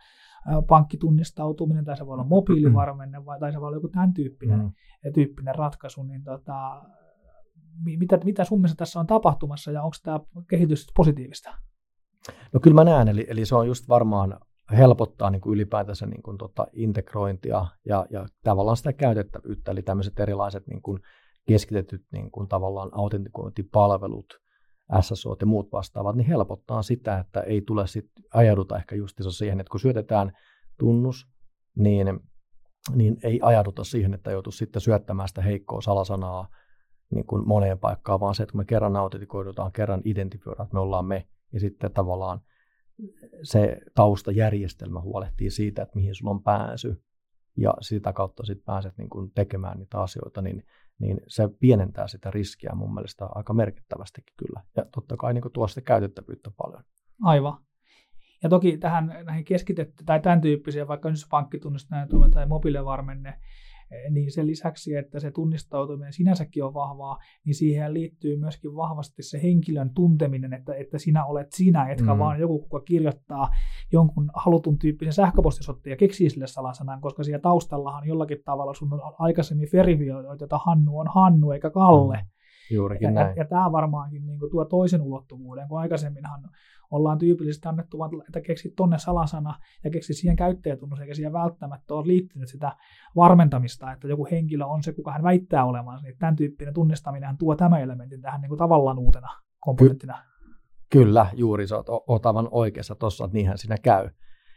pankkitunnistautuminen, 0.68 1.84
tai 1.84 1.96
se 1.96 2.06
voi 2.06 2.14
olla 2.14 2.24
mobiilivarmenne, 2.24 3.24
vai, 3.24 3.40
tai 3.40 3.52
se 3.52 3.60
voi 3.60 3.66
olla 3.66 3.76
joku 3.76 3.88
tämän 3.88 4.14
tyyppinen, 4.14 4.60
mm. 4.60 5.12
tyyppinen 5.14 5.54
ratkaisu, 5.54 6.02
niin 6.02 6.24
tota, 6.24 6.82
mitä, 7.98 8.18
mitä 8.24 8.44
sun 8.44 8.60
mielestä 8.60 8.78
tässä 8.78 9.00
on 9.00 9.06
tapahtumassa, 9.06 9.72
ja 9.72 9.82
onko 9.82 9.96
tämä 10.02 10.20
kehitys 10.50 10.86
positiivista? 10.96 11.50
No 12.52 12.60
kyllä 12.60 12.74
mä 12.74 12.84
näen, 12.84 13.08
eli, 13.08 13.26
eli 13.28 13.46
se 13.46 13.54
on 13.54 13.66
just 13.66 13.88
varmaan 13.88 14.40
helpottaa 14.76 15.30
niin 15.30 15.40
kuin 15.40 15.54
ylipäätänsä 15.54 16.06
niin 16.06 16.22
kuin 16.22 16.38
tota 16.38 16.66
integrointia 16.72 17.66
ja, 17.86 18.06
ja 18.10 18.26
tavallaan 18.44 18.76
sitä 18.76 18.92
käytettävyyttä, 18.92 19.70
eli 19.70 19.82
tämmöiset 19.82 20.20
erilaiset 20.20 20.66
niin 20.66 20.82
kuin 20.82 21.00
keskitetyt 21.48 22.02
niin 22.12 22.30
kuin 22.30 22.48
tavallaan 22.48 22.90
autentikointipalvelut, 22.92 24.26
SSO 25.00 25.36
ja 25.40 25.46
muut 25.46 25.72
vastaavat, 25.72 26.16
niin 26.16 26.26
helpottaa 26.26 26.82
sitä, 26.82 27.18
että 27.18 27.40
ei 27.40 27.62
tule 27.62 27.86
sitten 27.86 28.24
ajauduta 28.34 28.76
ehkä 28.76 28.94
justissa 28.94 29.32
siihen, 29.32 29.60
että 29.60 29.70
kun 29.70 29.80
syötetään 29.80 30.32
tunnus, 30.78 31.26
niin, 31.76 32.20
niin 32.94 33.16
ei 33.22 33.40
ajauduta 33.42 33.84
siihen, 33.84 34.14
että 34.14 34.30
joutuu 34.30 34.52
sitten 34.52 34.82
syöttämään 34.82 35.28
sitä 35.28 35.42
heikkoa 35.42 35.80
salasanaa 35.80 36.48
niin 37.10 37.26
kuin 37.26 37.48
moneen 37.48 37.78
paikkaan, 37.78 38.20
vaan 38.20 38.34
se, 38.34 38.42
että 38.42 38.52
kun 38.52 38.60
me 38.60 38.64
kerran 38.64 38.96
autentikoidutaan, 38.96 39.72
kerran 39.72 40.02
identifioidaan, 40.04 40.66
että 40.66 40.74
me 40.74 40.80
ollaan 40.80 41.04
me, 41.04 41.26
ja 41.52 41.60
sitten 41.60 41.92
tavallaan 41.92 42.40
se 43.42 43.78
taustajärjestelmä 43.94 45.00
huolehtii 45.00 45.50
siitä, 45.50 45.82
että 45.82 45.96
mihin 45.96 46.14
sulla 46.14 46.30
on 46.30 46.42
pääsy 46.42 47.02
ja 47.56 47.74
sitä 47.80 48.12
kautta 48.12 48.44
sitten 48.44 48.64
pääset 48.64 48.98
niin 48.98 49.10
kun 49.10 49.30
tekemään 49.30 49.78
niitä 49.78 50.00
asioita, 50.00 50.42
niin, 50.42 50.66
niin 50.98 51.20
se 51.26 51.48
pienentää 51.60 52.06
sitä 52.06 52.30
riskiä 52.30 52.70
mun 52.74 52.94
mielestä 52.94 53.26
aika 53.34 53.54
merkittävästikin 53.54 54.34
kyllä. 54.36 54.62
Ja 54.76 54.84
totta 54.94 55.16
kai 55.16 55.34
niin 55.34 55.44
tuo 55.52 55.68
sitä 55.68 55.80
käytettävyyttä 55.80 56.50
paljon. 56.56 56.82
Aivan. 57.22 57.58
Ja 58.42 58.48
toki 58.48 58.78
tähän 58.78 59.06
näihin 59.24 59.44
keskitetty 59.44 60.04
tai 60.04 60.20
tämän 60.20 60.40
tyyppisiä, 60.40 60.88
vaikka 60.88 61.10
nyt 61.10 61.18
pankkitunnistaminen 61.30 62.30
tai 62.30 62.46
mobiilivarmenne, 62.46 63.40
niin 64.10 64.32
sen 64.32 64.46
lisäksi, 64.46 64.94
että 64.94 65.20
se 65.20 65.30
tunnistautuminen 65.30 66.12
sinänsäkin 66.12 66.64
on 66.64 66.74
vahvaa, 66.74 67.18
niin 67.44 67.54
siihen 67.54 67.94
liittyy 67.94 68.36
myöskin 68.36 68.76
vahvasti 68.76 69.22
se 69.22 69.42
henkilön 69.42 69.94
tunteminen, 69.94 70.52
että, 70.52 70.74
että 70.74 70.98
sinä 70.98 71.24
olet 71.24 71.52
sinä, 71.52 71.88
etkä 71.88 72.14
mm. 72.14 72.18
vaan 72.18 72.40
joku, 72.40 72.58
kuka 72.58 72.80
kirjoittaa 72.80 73.50
jonkun 73.92 74.30
halutun 74.34 74.78
tyyppisen 74.78 75.12
sähköpostisotti 75.12 75.90
ja 75.90 75.96
keksii 75.96 76.30
sille 76.30 76.46
salasanan, 76.46 77.00
koska 77.00 77.22
siellä 77.22 77.42
taustallahan 77.42 78.08
jollakin 78.08 78.38
tavalla 78.44 78.74
sun 78.74 78.92
on 78.92 79.14
aikaisemmin 79.18 79.68
verifioitu, 79.72 80.44
että 80.44 80.58
Hannu 80.58 80.98
on 80.98 81.06
Hannu 81.14 81.50
eikä 81.50 81.70
Kalle. 81.70 82.16
Mm. 82.16 82.35
Juurikin 82.70 83.06
ja, 83.06 83.10
näin. 83.10 83.28
Ja, 83.28 83.34
ja 83.36 83.44
tämä 83.44 83.72
varmaankin 83.72 84.26
niin 84.26 84.38
kuin 84.38 84.50
tuo 84.50 84.64
toisen 84.64 85.02
ulottuvuuden, 85.02 85.68
kun 85.68 85.80
aikaisemminhan 85.80 86.50
ollaan 86.90 87.18
tyypillisesti 87.18 87.68
annettu, 87.68 87.98
että 88.28 88.40
keksi 88.40 88.72
tonne 88.76 88.98
salasana 88.98 89.54
ja 89.84 89.90
keksi 89.90 90.14
siihen 90.14 90.36
käyttäjätunnus, 90.36 91.00
eikä 91.00 91.14
siihen 91.14 91.32
välttämättä 91.32 91.94
ole 91.94 92.06
liittynyt 92.06 92.48
sitä 92.48 92.76
varmentamista, 93.16 93.92
että 93.92 94.08
joku 94.08 94.28
henkilö 94.30 94.64
on 94.64 94.82
se, 94.82 94.92
kuka 94.92 95.12
hän 95.12 95.22
väittää 95.22 95.64
olevansa. 95.64 96.02
Niin 96.06 96.18
tämän 96.18 96.36
tyyppinen 96.36 96.74
tunnistaminen 96.74 97.38
tuo 97.38 97.56
tämä 97.56 97.78
elementin 97.78 98.20
tähän 98.20 98.40
niin 98.40 98.48
kuin 98.48 98.58
tavallaan 98.58 98.98
uutena 98.98 99.28
komponenttina. 99.60 100.22
Kyllä, 100.90 101.26
juuri 101.34 101.66
sä 101.66 101.76
oot, 101.76 101.88
oot 102.06 102.26
aivan 102.26 102.48
oikeassa 102.50 102.94
tuossa, 102.94 103.24
että 103.24 103.34
niinhän 103.34 103.58
siinä 103.58 103.76
käy. 103.82 104.10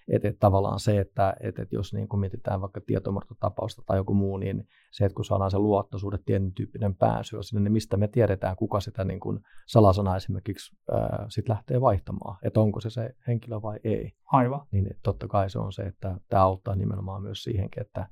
Että 0.09 0.27
et 0.27 0.39
tavallaan 0.39 0.79
se, 0.79 0.99
että 0.99 1.33
et, 1.39 1.59
et 1.59 1.71
jos 1.71 1.93
niin 1.93 2.07
kun 2.07 2.19
mietitään 2.19 2.61
vaikka 2.61 2.81
tietomurtotapausta 2.81 3.81
tai 3.85 3.97
joku 3.97 4.13
muu, 4.13 4.37
niin 4.37 4.67
se, 4.91 5.05
että 5.05 5.15
kun 5.15 5.25
saadaan 5.25 5.51
se 5.51 5.57
luottosuhde, 5.57 6.17
tietyn 6.25 6.53
tyyppinen 6.53 6.95
pääsy 6.95 7.37
sinne, 7.41 7.63
niin 7.63 7.71
mistä 7.71 7.97
me 7.97 8.07
tiedetään, 8.07 8.55
kuka 8.55 8.79
sitä 8.79 9.03
niin 9.03 9.19
kun 9.19 9.41
salasana 9.67 10.15
esimerkiksi 10.15 10.77
ää, 10.91 11.25
sit 11.29 11.49
lähtee 11.49 11.81
vaihtamaan, 11.81 12.37
että 12.43 12.59
onko 12.59 12.79
se 12.79 12.89
se 12.89 13.15
henkilö 13.27 13.61
vai 13.61 13.79
ei. 13.83 14.11
Aivan. 14.25 14.67
Niin 14.71 14.95
totta 15.03 15.27
kai 15.27 15.49
se 15.49 15.59
on 15.59 15.73
se, 15.73 15.81
että 15.81 16.19
tämä 16.29 16.43
auttaa 16.43 16.75
nimenomaan 16.75 17.21
myös 17.21 17.43
siihenkin, 17.43 17.81
että 17.81 18.07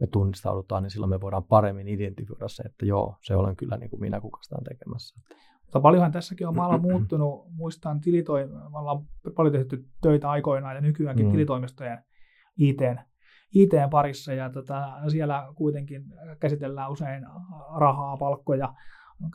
me 0.00 0.06
tunnistaudutaan, 0.06 0.82
niin 0.82 0.90
silloin 0.90 1.10
me 1.10 1.20
voidaan 1.20 1.44
paremmin 1.44 1.88
identifioida 1.88 2.48
se, 2.48 2.62
että 2.62 2.86
joo, 2.86 3.16
se 3.20 3.36
olen 3.36 3.56
kyllä 3.56 3.76
niin 3.76 3.90
kuin 3.90 4.00
minä, 4.00 4.20
kuka 4.20 4.42
sitä 4.42 4.56
on 4.58 4.64
tekemässä. 4.64 5.20
Mutta 5.72 5.82
paljonhan 5.82 6.12
tässäkin 6.12 6.48
on 6.48 6.56
maailma 6.56 6.78
muuttunut. 6.90 7.46
Muistan, 7.50 8.00
tilitoi, 8.00 8.46
me 8.46 8.78
ollaan 8.78 9.04
paljon 9.36 9.52
tehty 9.52 9.84
töitä 10.02 10.30
aikoinaan 10.30 10.74
ja 10.74 10.80
nykyäänkin 10.80 11.26
mm. 11.26 11.32
tilitoimistojen 11.32 12.04
IT, 12.56 12.78
ITn 13.54 13.90
parissa 13.90 14.32
ja 14.32 14.50
tota, 14.50 14.92
siellä 15.08 15.52
kuitenkin 15.54 16.04
käsitellään 16.40 16.90
usein 16.90 17.26
rahaa, 17.76 18.16
palkkoja, 18.16 18.74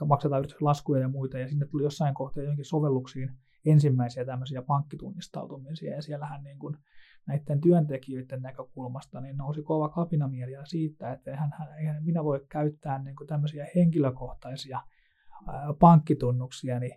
maksetaan 0.06 0.46
laskuja 0.62 1.02
ja 1.02 1.08
muita 1.08 1.40
ja 1.40 1.48
sinne 1.48 1.66
tuli 1.66 1.84
jossain 1.84 2.14
kohtaa 2.14 2.44
johonkin 2.44 2.66
sovelluksiin 2.66 3.30
ensimmäisiä 3.66 4.26
tämmöisiä 4.26 4.62
pankkitunnistautumisia 4.62 5.96
ja 5.96 6.02
siellähän 6.02 6.44
niin 6.44 6.60
kuin 6.60 6.78
näiden 7.26 7.62
työntekijöiden 7.62 8.42
näkökulmasta 8.42 9.22
niin 9.22 9.38
nousi 9.38 9.64
kova 9.64 9.90
kapinamieli 9.90 10.52
siitä, 10.64 11.12
että 11.12 11.32
eihän, 11.32 11.50
eihän 11.80 12.04
minä 12.04 12.24
voi 12.24 12.46
käyttää 12.50 13.04
niin 13.04 13.16
kuin 13.16 13.28
tämmöisiä 13.28 13.68
henkilökohtaisia 13.76 14.82
pankkitunnuksiani 15.80 16.92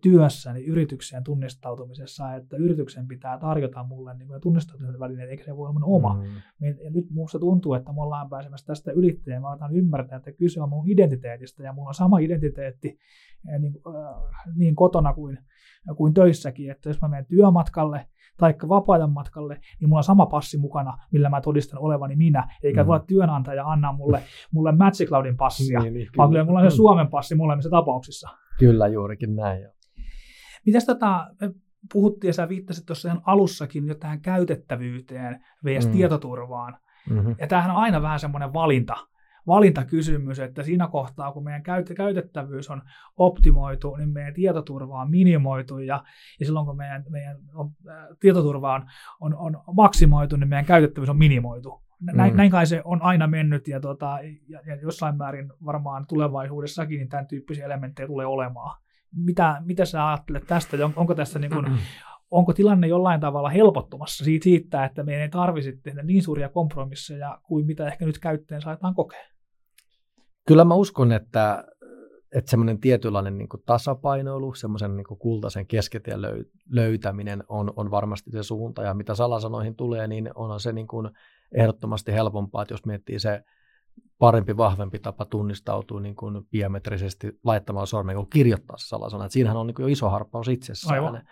työssäni 0.00 0.64
yrityksen 0.64 1.24
tunnistautumisessa, 1.24 2.34
että 2.34 2.56
yrityksen 2.56 3.08
pitää 3.08 3.38
tarjota 3.38 3.84
mulle 3.84 4.14
niin 4.14 4.28
tunnistautumisen 4.42 5.00
välineet, 5.00 5.30
eikä 5.30 5.44
se 5.44 5.56
voi 5.56 5.62
olla 5.62 5.72
mun 5.72 5.84
oma. 5.84 6.14
Mm. 6.14 6.66
Ja 6.84 6.90
nyt 6.90 7.10
minusta 7.10 7.38
tuntuu, 7.38 7.74
että 7.74 7.92
me 7.92 8.02
ollaan 8.02 8.28
pääsemässä 8.28 8.66
tästä 8.66 8.92
ylittäjään. 8.92 9.42
Mä 9.42 9.48
aletaan 9.48 9.76
ymmärtää, 9.76 10.16
että 10.16 10.32
kyse 10.32 10.62
on 10.62 10.68
mun 10.68 10.88
identiteetistä 10.88 11.62
ja 11.62 11.72
mulla 11.72 11.88
on 11.88 11.94
sama 11.94 12.18
identiteetti 12.18 12.98
niin, 13.58 13.74
niin 14.54 14.76
kotona 14.76 15.14
kuin, 15.14 15.38
kuin 15.96 16.14
töissäkin, 16.14 16.70
että 16.70 16.88
jos 16.88 17.00
mä 17.00 17.08
menen 17.08 17.26
työmatkalle 17.26 18.06
tai 18.36 18.54
vapaa-ajan 18.68 19.12
matkalle, 19.12 19.60
niin 19.80 19.88
mulla 19.88 20.00
on 20.00 20.04
sama 20.04 20.26
passi 20.26 20.58
mukana, 20.58 20.98
millä 21.12 21.28
mä 21.28 21.40
todistan 21.40 21.80
olevani 21.80 22.16
minä, 22.16 22.48
eikä 22.62 22.82
mm. 22.82 22.86
voi 22.86 23.00
työnantaja 23.06 23.66
anna 23.66 23.92
mulle, 23.92 24.22
mulle 24.52 24.72
Magic 24.72 25.08
Cloudin 25.08 25.36
passia, 25.36 25.80
niin, 25.80 25.94
niin, 25.94 26.08
vaan 26.16 26.28
kyllä 26.28 26.44
mulla 26.44 26.60
on 26.60 26.70
se 26.70 26.76
Suomen 26.76 27.08
passi 27.08 27.34
molemmissa 27.34 27.70
tapauksissa. 27.70 28.28
Kyllä, 28.58 28.86
juurikin 28.86 29.36
näin. 29.36 29.62
Jo. 29.62 29.70
Mitäs 30.66 30.84
tota, 30.84 31.26
puhuttiin 31.92 32.28
ja 32.28 32.32
sä 32.32 32.48
viittasit 32.48 32.86
tuossa 32.86 33.08
ihan 33.08 33.22
alussakin 33.26 33.86
jo 33.86 33.94
tähän 33.94 34.20
käytettävyyteen 34.20 35.44
vs. 35.64 35.86
Mm. 35.86 35.92
tietoturvaan. 35.92 36.78
Mm-hmm. 37.10 37.34
Ja 37.40 37.46
tämähän 37.46 37.70
on 37.70 37.76
aina 37.76 38.02
vähän 38.02 38.20
semmoinen 38.20 38.52
valinta, 38.52 38.96
valintakysymys, 39.46 40.38
että 40.38 40.62
siinä 40.62 40.88
kohtaa, 40.88 41.32
kun 41.32 41.44
meidän 41.44 41.62
käytettävyys 41.96 42.70
on 42.70 42.82
optimoitu, 43.16 43.96
niin 43.96 44.08
meidän 44.08 44.34
tietoturva 44.34 45.00
on 45.00 45.10
minimoitu, 45.10 45.78
ja, 45.78 46.04
ja 46.40 46.46
silloin 46.46 46.66
kun 46.66 46.76
meidän, 46.76 47.04
meidän 47.08 47.36
on, 47.54 47.70
ä, 47.88 48.08
tietoturva 48.20 48.74
on, 48.74 48.86
on, 49.20 49.56
on 49.56 49.62
maksimoitu, 49.74 50.36
niin 50.36 50.48
meidän 50.48 50.64
käytettävyys 50.64 51.10
on 51.10 51.18
minimoitu. 51.18 51.82
Näin, 52.00 52.32
mm. 52.32 52.36
näin 52.36 52.50
kai 52.50 52.66
se 52.66 52.82
on 52.84 53.02
aina 53.02 53.26
mennyt, 53.26 53.68
ja, 53.68 53.80
tota, 53.80 54.18
ja, 54.48 54.60
ja 54.66 54.76
jossain 54.76 55.16
määrin 55.16 55.52
varmaan 55.64 56.06
tulevaisuudessakin 56.06 56.98
niin 56.98 57.08
tämän 57.08 57.26
tyyppisiä 57.26 57.64
elementtejä 57.64 58.06
tulee 58.06 58.26
olemaan. 58.26 58.80
Mitä, 59.16 59.62
mitä 59.64 59.84
sä 59.84 60.08
ajattelet 60.08 60.46
tästä? 60.46 60.76
Onko 60.96 61.14
tässä 61.14 61.38
niin 61.38 61.50
kuin, 61.50 61.66
onko 62.30 62.52
tilanne 62.52 62.86
jollain 62.86 63.20
tavalla 63.20 63.48
helpottumassa 63.48 64.24
siitä, 64.24 64.84
että 64.84 65.02
meidän 65.02 65.22
ei 65.22 65.28
tarvitsisi 65.28 65.76
tehdä 65.76 66.02
niin 66.02 66.22
suuria 66.22 66.48
kompromisseja 66.48 67.38
kuin 67.42 67.66
mitä 67.66 67.86
ehkä 67.86 68.06
nyt 68.06 68.18
käyttäjän 68.18 68.62
saetaan 68.62 68.94
kokea? 68.94 69.35
Kyllä 70.46 70.64
mä 70.64 70.74
uskon, 70.74 71.12
että, 71.12 71.64
että 72.34 72.50
semmoinen 72.50 72.80
tietynlainen 72.80 73.38
niin 73.38 73.48
kuin 73.48 73.62
tasapainoilu, 73.66 74.54
semmoisen 74.54 74.96
niin 74.96 75.06
kuin 75.06 75.18
kultaisen 75.18 75.66
keskitien 75.66 76.20
löytäminen 76.70 77.44
on, 77.48 77.72
on 77.76 77.90
varmasti 77.90 78.30
se 78.30 78.42
suunta. 78.42 78.82
Ja 78.82 78.94
mitä 78.94 79.14
salasanoihin 79.14 79.76
tulee, 79.76 80.06
niin 80.06 80.30
on 80.34 80.60
se 80.60 80.72
niin 80.72 80.86
kuin 80.86 81.10
ehdottomasti 81.52 82.12
helpompaa, 82.12 82.62
että 82.62 82.74
jos 82.74 82.86
miettii 82.86 83.18
se 83.18 83.44
parempi, 84.18 84.56
vahvempi 84.56 84.98
tapa 84.98 85.24
tunnistautua 85.24 86.00
niin 86.00 86.16
kuin 86.16 86.46
biometrisesti 86.50 87.38
laittamaan 87.44 87.86
sormen 87.86 88.16
kuin 88.16 88.30
kirjoittaa 88.30 88.76
salasana. 88.78 89.24
Että 89.24 89.32
siinähän 89.32 89.56
on 89.56 89.66
niin 89.66 89.74
kuin 89.74 89.84
jo 89.84 89.88
iso 89.88 90.08
harppaus 90.08 90.48
itsessään. 90.48 90.94
Aivan. 90.94 91.22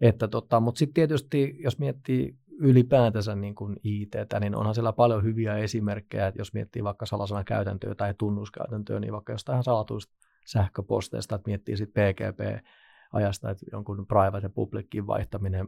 Että 0.00 0.28
tota, 0.28 0.60
mutta 0.60 0.78
sitten 0.78 0.94
tietysti, 0.94 1.56
jos 1.58 1.78
miettii 1.78 2.38
ylipäätänsä 2.58 3.34
niin 3.34 3.54
kuin 3.54 3.76
IT, 3.82 4.14
niin 4.40 4.56
onhan 4.56 4.74
siellä 4.74 4.92
paljon 4.92 5.24
hyviä 5.24 5.56
esimerkkejä, 5.56 6.26
että 6.26 6.40
jos 6.40 6.54
miettii 6.54 6.84
vaikka 6.84 7.06
salasana 7.06 7.44
käytäntöä 7.44 7.94
tai 7.94 8.14
tunnuskäytäntöä, 8.18 9.00
niin 9.00 9.12
vaikka 9.12 9.32
jostain 9.32 9.62
salatuista 9.62 10.14
sähköposteista, 10.46 11.34
että 11.34 11.48
miettii 11.48 11.76
sitten 11.76 12.14
PGP, 12.14 12.64
ajasta, 13.12 13.50
että 13.50 13.66
jonkun 13.72 14.06
private 14.06 14.46
ja 14.46 14.50
publicin 14.50 15.06
vaihtaminen 15.06 15.66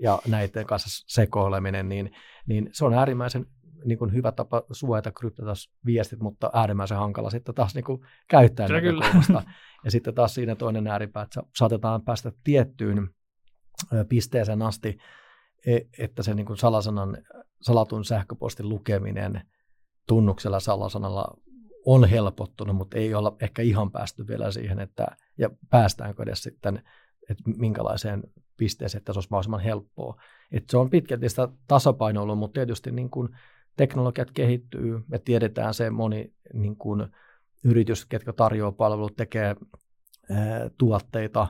ja 0.00 0.18
näiden 0.28 0.66
kanssa 0.66 1.04
sekoileminen, 1.06 1.88
niin, 1.88 2.10
niin 2.46 2.68
se 2.72 2.84
on 2.84 2.94
äärimmäisen 2.94 3.46
niin 3.84 3.98
kuin 3.98 4.12
hyvä 4.12 4.32
tapa 4.32 4.62
suojata 4.70 5.12
kryptata 5.12 5.52
viestit, 5.86 6.20
mutta 6.20 6.50
äärimmäisen 6.52 6.98
hankala 6.98 7.30
sitten 7.30 7.54
taas 7.54 7.74
niin 7.74 7.84
kuin 7.84 8.00
käyttäjän 8.28 8.70
näkökulmasta. 8.70 9.42
Ja 9.84 9.90
sitten 9.90 10.14
taas 10.14 10.34
siinä 10.34 10.54
toinen 10.54 10.86
ääripää, 10.86 11.22
että 11.22 11.42
saatetaan 11.56 12.02
päästä 12.02 12.32
tiettyyn 12.44 13.10
pisteeseen 14.08 14.62
asti, 14.62 14.98
että 15.98 16.22
se 16.22 16.34
niin 16.34 16.46
kuin 16.46 16.56
salasanan, 16.56 17.18
salatun 17.60 18.04
sähköpostin 18.04 18.68
lukeminen 18.68 19.42
tunnuksella 20.06 20.60
salasanalla 20.60 21.38
on 21.86 22.08
helpottunut, 22.08 22.76
mutta 22.76 22.98
ei 22.98 23.14
olla 23.14 23.36
ehkä 23.40 23.62
ihan 23.62 23.90
päästy 23.90 24.26
vielä 24.26 24.50
siihen, 24.50 24.80
että 24.80 25.06
ja 25.38 25.50
päästäänkö 25.70 26.22
edes 26.22 26.42
sitten, 26.42 26.82
että 27.30 27.42
minkälaiseen 27.56 28.22
pisteeseen, 28.56 28.98
että 28.98 29.12
se 29.12 29.16
olisi 29.16 29.30
mahdollisimman 29.30 29.60
helppoa. 29.60 30.22
Että 30.52 30.70
se 30.70 30.76
on 30.76 30.90
pitkälti 30.90 31.28
sitä 31.28 31.48
tasapainoilua, 31.68 32.34
mutta 32.34 32.54
tietysti 32.54 32.90
niin 32.90 33.10
kuin 33.10 33.28
teknologiat 33.76 34.30
kehittyy, 34.30 35.00
me 35.08 35.18
tiedetään 35.18 35.74
se 35.74 35.90
moni 35.90 36.34
niin 36.52 36.76
kuin 36.76 37.08
yritys, 37.64 38.06
ketkä 38.06 38.32
tarjoaa 38.32 38.72
palvelut, 38.72 39.16
tekee 39.16 39.56
ää, 40.30 40.70
tuotteita, 40.78 41.46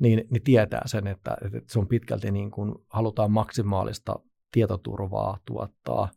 niin, 0.00 0.24
niin 0.30 0.42
tietää 0.42 0.82
sen, 0.86 1.06
että, 1.06 1.36
että 1.44 1.72
se 1.72 1.78
on 1.78 1.88
pitkälti 1.88 2.30
niin 2.30 2.50
kuin 2.50 2.74
halutaan 2.88 3.30
maksimaalista 3.30 4.20
tietoturvaa 4.52 5.38
tuottaa 5.44 6.08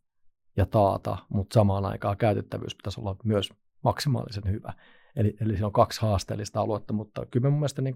ja 0.58 0.66
taata, 0.66 1.18
mutta 1.30 1.54
samaan 1.54 1.86
aikaan 1.86 2.18
käytettävyys 2.18 2.76
pitäisi 2.76 3.02
olla 3.02 3.16
myös 3.24 3.50
maksimaalisen 3.84 4.44
hyvä. 4.52 4.74
Eli, 5.16 5.38
eli 5.42 5.54
siinä 5.54 5.66
on 5.66 5.74
kaksi 5.74 6.02
haasteellista 6.02 6.62
aluetta, 6.62 6.94
mutta 6.94 7.26
kyllä 7.26 7.44
me 7.44 7.50
mun 7.50 7.60
mielestä 7.60 7.82
niin 7.82 7.96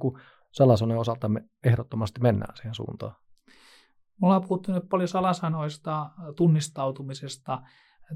salaisuuden 0.52 0.97
osalta 0.97 1.30
me 1.30 1.43
ehdottomasti 1.63 2.21
mennään 2.21 2.56
siihen 2.56 2.76
suuntaan. 2.76 3.15
Me 4.21 4.28
ollaan 4.28 4.41
puhuttu 4.41 4.71
nyt 4.71 4.89
paljon 4.89 5.08
salasanoista, 5.08 6.10
tunnistautumisesta, 6.36 7.62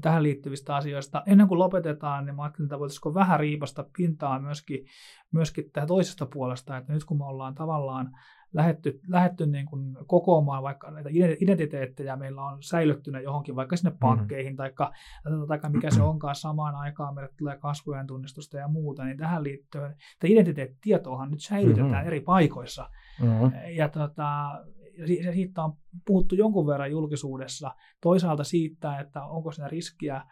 tähän 0.00 0.22
liittyvistä 0.22 0.76
asioista. 0.76 1.22
Ennen 1.26 1.48
kuin 1.48 1.58
lopetetaan, 1.58 2.26
niin 2.26 2.36
mä 2.36 2.42
ajattelin, 2.42 2.66
että 2.66 2.78
voitaisiinko 2.78 3.14
vähän 3.14 3.40
riipasta 3.40 3.84
pintaa 3.96 4.38
myöskin, 4.38 4.86
myöskin 5.32 5.70
tähän 5.72 5.88
toisesta 5.88 6.26
puolesta, 6.26 6.76
että 6.76 6.92
nyt 6.92 7.04
kun 7.04 7.18
me 7.18 7.24
ollaan 7.24 7.54
tavallaan 7.54 8.10
lähetty, 8.52 9.00
lähetty 9.08 9.46
niin 9.46 9.66
kuin 9.66 9.96
kokoamaan 10.06 10.62
vaikka 10.62 10.90
näitä 10.90 11.10
identiteettejä, 11.40 12.16
meillä 12.16 12.44
on 12.44 12.62
säilyttynä 12.62 13.20
johonkin 13.20 13.56
vaikka 13.56 13.76
sinne 13.76 13.90
mm-hmm. 13.90 14.00
pankkeihin, 14.00 14.52
mm. 14.52 14.56
tai, 14.56 15.70
mikä 15.70 15.90
se 15.90 16.02
onkaan 16.02 16.34
samaan 16.34 16.74
aikaan, 16.74 17.14
meille 17.14 17.30
tulee 17.38 17.58
kasvojen 17.58 18.06
tunnistusta 18.06 18.56
ja 18.56 18.68
muuta, 18.68 19.04
niin 19.04 19.16
tähän 19.16 19.44
liittyen, 19.44 19.90
että 19.90 20.26
identiteettitietoahan 20.26 21.30
nyt 21.30 21.40
säilytetään 21.40 21.90
mm-hmm. 21.90 22.06
eri 22.06 22.20
paikoissa. 22.20 22.90
Mm-hmm. 23.22 23.52
Ja 23.76 23.88
tota, 23.88 24.60
siitä 25.06 25.64
on 25.64 25.72
puhuttu 26.06 26.34
jonkun 26.34 26.66
verran 26.66 26.90
julkisuudessa. 26.90 27.70
Toisaalta 28.00 28.44
siitä, 28.44 28.98
että 29.00 29.24
onko 29.24 29.52
siinä 29.52 29.68
riskiä, 29.68 30.22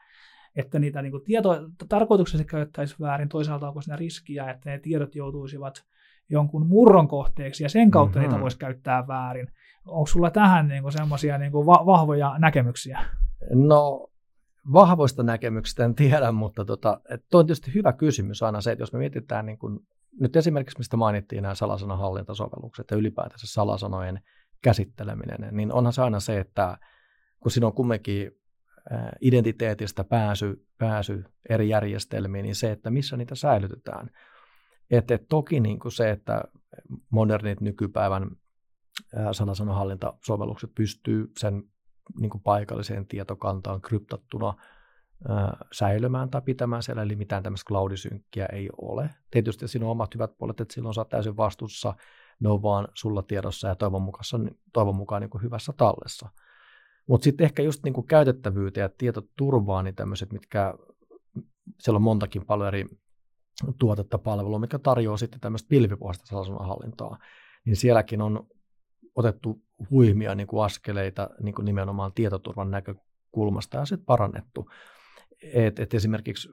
että 0.56 0.78
niitä 0.78 1.02
niin 1.02 1.24
tieto, 1.24 1.50
tarkoituksessa 1.88 2.44
käyttäisi 2.44 2.96
väärin, 3.00 3.28
toisaalta 3.28 3.68
onko 3.68 3.80
siinä 3.80 3.96
riskiä, 3.96 4.50
että 4.50 4.70
ne 4.70 4.78
tiedot 4.78 5.14
joutuisivat 5.14 5.84
jonkun 6.30 6.66
murron 6.66 7.08
kohteeksi 7.08 7.62
ja 7.62 7.68
sen 7.68 7.90
kautta 7.90 8.18
mm-hmm. 8.18 8.30
niitä 8.30 8.42
voisi 8.42 8.58
käyttää 8.58 9.06
väärin. 9.06 9.48
Onko 9.86 10.06
sulla 10.06 10.30
tähän 10.30 10.68
niin 10.68 10.92
semmoisia 10.92 11.38
niin 11.38 11.52
va- 11.52 11.86
vahvoja 11.86 12.38
näkemyksiä? 12.38 13.00
No 13.54 14.06
vahvoista 14.72 15.22
näkemyksistä 15.22 15.84
en 15.84 15.94
tiedä, 15.94 16.32
mutta 16.32 16.64
tota, 16.64 17.00
tuo 17.30 17.40
on 17.40 17.46
tietysti 17.46 17.74
hyvä 17.74 17.92
kysymys 17.92 18.42
aina 18.42 18.60
se, 18.60 18.72
että 18.72 18.82
jos 18.82 18.92
me 18.92 18.98
mietitään 18.98 19.46
niin 19.46 19.58
kun, 19.58 19.86
nyt 20.20 20.36
esimerkiksi, 20.36 20.78
mistä 20.78 20.96
mainittiin 20.96 21.42
nämä 21.42 21.54
salasanahallintosovellukset 21.54 22.90
ja 22.90 22.96
ylipäätänsä 22.96 23.46
salasanojen 23.46 24.20
käsitteleminen, 24.62 25.56
niin 25.56 25.72
onhan 25.72 25.92
se 25.92 26.02
aina 26.02 26.20
se, 26.20 26.40
että 26.40 26.78
kun 27.40 27.50
siinä 27.50 27.66
on 27.66 27.72
kumminkin 27.72 28.30
identiteetistä 29.20 30.04
pääsy, 30.04 30.66
pääsy 30.78 31.24
eri 31.48 31.68
järjestelmiin, 31.68 32.42
niin 32.42 32.54
se, 32.54 32.72
että 32.72 32.90
missä 32.90 33.16
niitä 33.16 33.34
säilytetään. 33.34 34.10
Että 34.90 35.14
et 35.14 35.28
toki 35.28 35.60
niin 35.60 35.78
kuin 35.78 35.92
se, 35.92 36.10
että 36.10 36.42
modernit 37.10 37.60
nykypäivän 37.60 38.30
sanasanohallintasovellukset 39.32 40.70
pystyy 40.74 41.32
sen 41.38 41.62
niin 42.20 42.30
kuin 42.30 42.42
paikalliseen 42.42 43.06
tietokantaan 43.06 43.80
kryptattuna 43.80 44.54
säilymään 45.72 46.30
tai 46.30 46.42
pitämään 46.42 46.82
siellä, 46.82 47.02
eli 47.02 47.16
mitään 47.16 47.42
tämmöistä 47.42 47.68
cloudisynkkiä 47.68 48.46
ei 48.46 48.68
ole. 48.82 49.10
Tietysti 49.30 49.68
siinä 49.68 49.86
on 49.86 49.92
omat 49.92 50.14
hyvät 50.14 50.38
puolet, 50.38 50.60
että 50.60 50.74
silloin 50.74 50.94
oot 50.98 51.08
täysin 51.08 51.36
vastuussa, 51.36 51.94
ne 52.40 52.48
on 52.48 52.62
vaan 52.62 52.88
sulla 52.94 53.22
tiedossa 53.22 53.68
ja 53.68 53.74
toivon 53.74 54.02
mukaan, 54.02 54.50
toivon 54.72 54.96
mukaan 54.96 55.22
niin 55.22 55.30
kuin 55.30 55.42
hyvässä 55.42 55.72
tallessa. 55.76 56.28
Mutta 57.06 57.24
sitten 57.24 57.44
ehkä 57.44 57.62
just 57.62 57.84
niin 57.84 57.92
kuin 57.92 58.06
käytettävyyteen 58.06 58.82
ja 58.82 58.90
tietoturvaa, 58.98 59.82
niin 59.82 59.94
tämmöiset, 59.94 60.32
mitkä, 60.32 60.74
siellä 61.80 61.96
on 61.96 62.02
montakin 62.02 62.46
paljon 62.46 62.68
eri 62.68 62.84
tuotetta 63.78 64.18
palvelua, 64.18 64.58
mikä 64.58 64.78
tarjoaa 64.78 65.16
sitten 65.16 65.40
tämmöistä 65.40 65.68
pilvipohjaista 65.68 66.26
salasunnan 66.26 67.18
niin 67.64 67.76
sielläkin 67.76 68.22
on 68.22 68.46
otettu 69.14 69.62
huimia 69.90 70.34
niin 70.34 70.46
kuin 70.46 70.64
askeleita 70.64 71.30
niin 71.42 71.54
kuin 71.54 71.64
nimenomaan 71.64 72.12
tietoturvan 72.12 72.70
näkökulmasta 72.70 73.76
ja 73.76 73.84
sitten 73.84 74.06
parannettu. 74.06 74.70
Et, 75.54 75.78
et 75.78 75.94
esimerkiksi, 75.94 76.48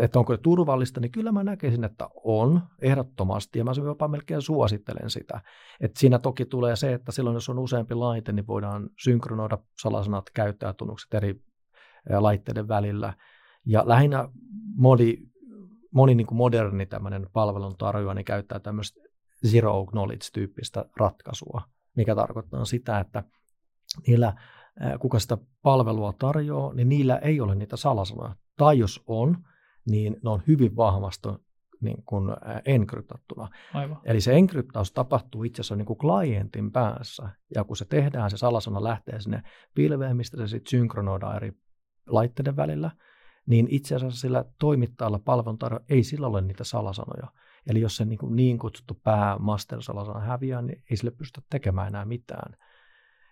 että 0.00 0.18
onko 0.18 0.32
se 0.32 0.42
turvallista, 0.42 1.00
niin 1.00 1.12
kyllä 1.12 1.32
mä 1.32 1.44
näkisin, 1.44 1.84
että 1.84 2.08
on 2.24 2.62
ehdottomasti, 2.80 3.58
ja 3.58 3.64
mä 3.64 3.72
jopa 3.84 4.08
melkein 4.08 4.42
suosittelen 4.42 5.10
sitä. 5.10 5.40
Et 5.80 5.96
siinä 5.96 6.18
toki 6.18 6.44
tulee 6.44 6.76
se, 6.76 6.92
että 6.92 7.12
silloin 7.12 7.34
jos 7.34 7.48
on 7.48 7.58
useampi 7.58 7.94
laite, 7.94 8.32
niin 8.32 8.46
voidaan 8.46 8.90
synkronoida 9.04 9.58
salasanat, 9.82 10.30
käyttäjätunnukset 10.34 11.14
eri 11.14 11.42
laitteiden 12.18 12.68
välillä. 12.68 13.14
Ja 13.66 13.82
lähinnä 13.86 14.28
moni, 14.76 15.18
moni 15.90 16.14
niin 16.14 16.26
kuin 16.26 16.38
moderni 16.38 16.86
tämmöinen 16.86 17.26
palveluntarjoaja 17.32 18.14
niin 18.14 18.24
käyttää 18.24 18.60
tämmöistä 18.60 19.00
zero 19.46 19.86
knowledge-tyyppistä 19.86 20.84
ratkaisua, 20.96 21.62
mikä 21.96 22.14
tarkoittaa 22.14 22.64
sitä, 22.64 22.98
että 22.98 23.24
niillä, 24.06 24.34
kuka 25.00 25.18
sitä 25.18 25.38
palvelua 25.62 26.12
tarjoaa, 26.18 26.74
niin 26.74 26.88
niillä 26.88 27.16
ei 27.16 27.40
ole 27.40 27.54
niitä 27.54 27.76
salasanoja. 27.76 28.36
Tai 28.56 28.78
jos 28.78 29.02
on, 29.06 29.36
niin 29.86 30.16
ne 30.24 30.30
on 30.30 30.42
hyvin 30.46 30.76
vahvasti 30.76 31.28
niin 31.80 32.02
kuin 32.04 32.30
enkryptattuna. 32.64 33.48
Aivan. 33.74 34.00
Eli 34.04 34.20
se 34.20 34.32
enkryptaus 34.32 34.92
tapahtuu 34.92 35.44
itse 35.44 35.60
asiassa 35.60 35.76
niin 35.76 35.86
kuin 35.86 35.98
klientin 35.98 36.72
päässä, 36.72 37.28
ja 37.54 37.64
kun 37.64 37.76
se 37.76 37.84
tehdään, 37.84 38.30
se 38.30 38.36
salasana 38.36 38.84
lähtee 38.84 39.20
sinne 39.20 39.42
pilveen, 39.74 40.16
mistä 40.16 40.36
se 40.36 40.48
sitten 40.48 40.70
synkronoidaan 40.70 41.36
eri 41.36 41.52
laitteiden 42.06 42.56
välillä, 42.56 42.90
niin 43.46 43.66
itse 43.70 43.94
asiassa 43.94 44.20
sillä 44.20 44.44
toimittajalla 44.58 45.18
palveluntarjoajalla 45.18 45.86
ei 45.88 46.02
sillä 46.02 46.26
ole 46.26 46.40
niitä 46.40 46.64
salasanoja. 46.64 47.32
Eli 47.70 47.80
jos 47.80 47.96
se 47.96 48.04
niin, 48.04 48.18
kuin 48.18 48.36
niin 48.36 48.58
kutsuttu 48.58 49.00
pää 49.04 49.38
master-salasana 49.38 50.20
häviää, 50.20 50.62
niin 50.62 50.82
ei 50.90 50.96
sille 50.96 51.10
pystytä 51.10 51.46
tekemään 51.50 51.88
enää 51.88 52.04
mitään. 52.04 52.56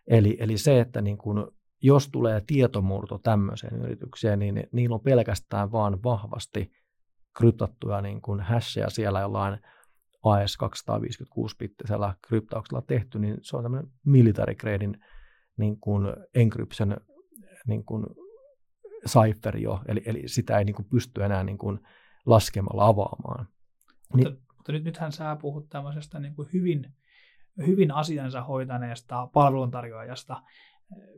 Eli, 0.07 0.37
eli 0.41 0.59
se, 0.59 0.81
että 0.81 1.03
niin 1.03 1.19
kuin, 1.19 1.47
jos 1.83 2.09
tulee 2.09 2.43
tietomurto 2.47 3.19
tämmöiseen 3.19 3.83
yritykseen, 3.83 4.39
niin 4.39 4.65
niillä 4.73 4.95
on 4.95 5.01
pelkästään 5.01 5.73
vaan 5.73 6.03
vahvasti 6.03 6.73
kryptattuja 7.37 8.01
niin 8.01 8.23
kuin 8.23 8.41
hasheja 8.41 8.91
siellä 8.91 9.21
jollain 9.21 9.59
AS 10.23 10.59
256-bittisellä 10.63 12.15
kryptauksella 12.29 12.83
tehty, 12.83 13.19
niin 13.19 13.37
se 13.43 13.57
on 13.57 13.63
tämmöinen 13.63 13.91
military 14.05 14.55
gradein 14.55 15.05
niin 15.57 15.81
kuin 15.81 16.07
encryption 16.35 16.97
niin 17.67 17.85
kuin 17.85 18.07
cipher 19.09 19.57
jo, 19.57 19.81
eli, 19.89 20.03
eli 20.07 20.23
sitä 20.27 20.59
ei 20.59 20.65
niin 20.65 20.77
kuin 20.77 20.89
pysty 20.89 21.25
enää 21.25 21.45
niin 21.45 21.59
kuin 21.59 21.81
laskemalla 22.27 22.87
avaamaan. 22.87 23.49
Mutta, 24.13 24.29
niin, 24.29 24.43
mutta 24.57 24.73
nyt, 24.73 24.85
nythän 24.85 25.13
sä 25.13 25.37
puhut 25.41 25.69
tämmöisestä 25.69 26.19
niin 26.19 26.35
kuin 26.35 26.49
hyvin, 26.53 26.95
hyvin 27.67 27.91
asiansa 27.91 28.43
hoitaneesta 28.43 29.27
palveluntarjoajasta. 29.27 30.43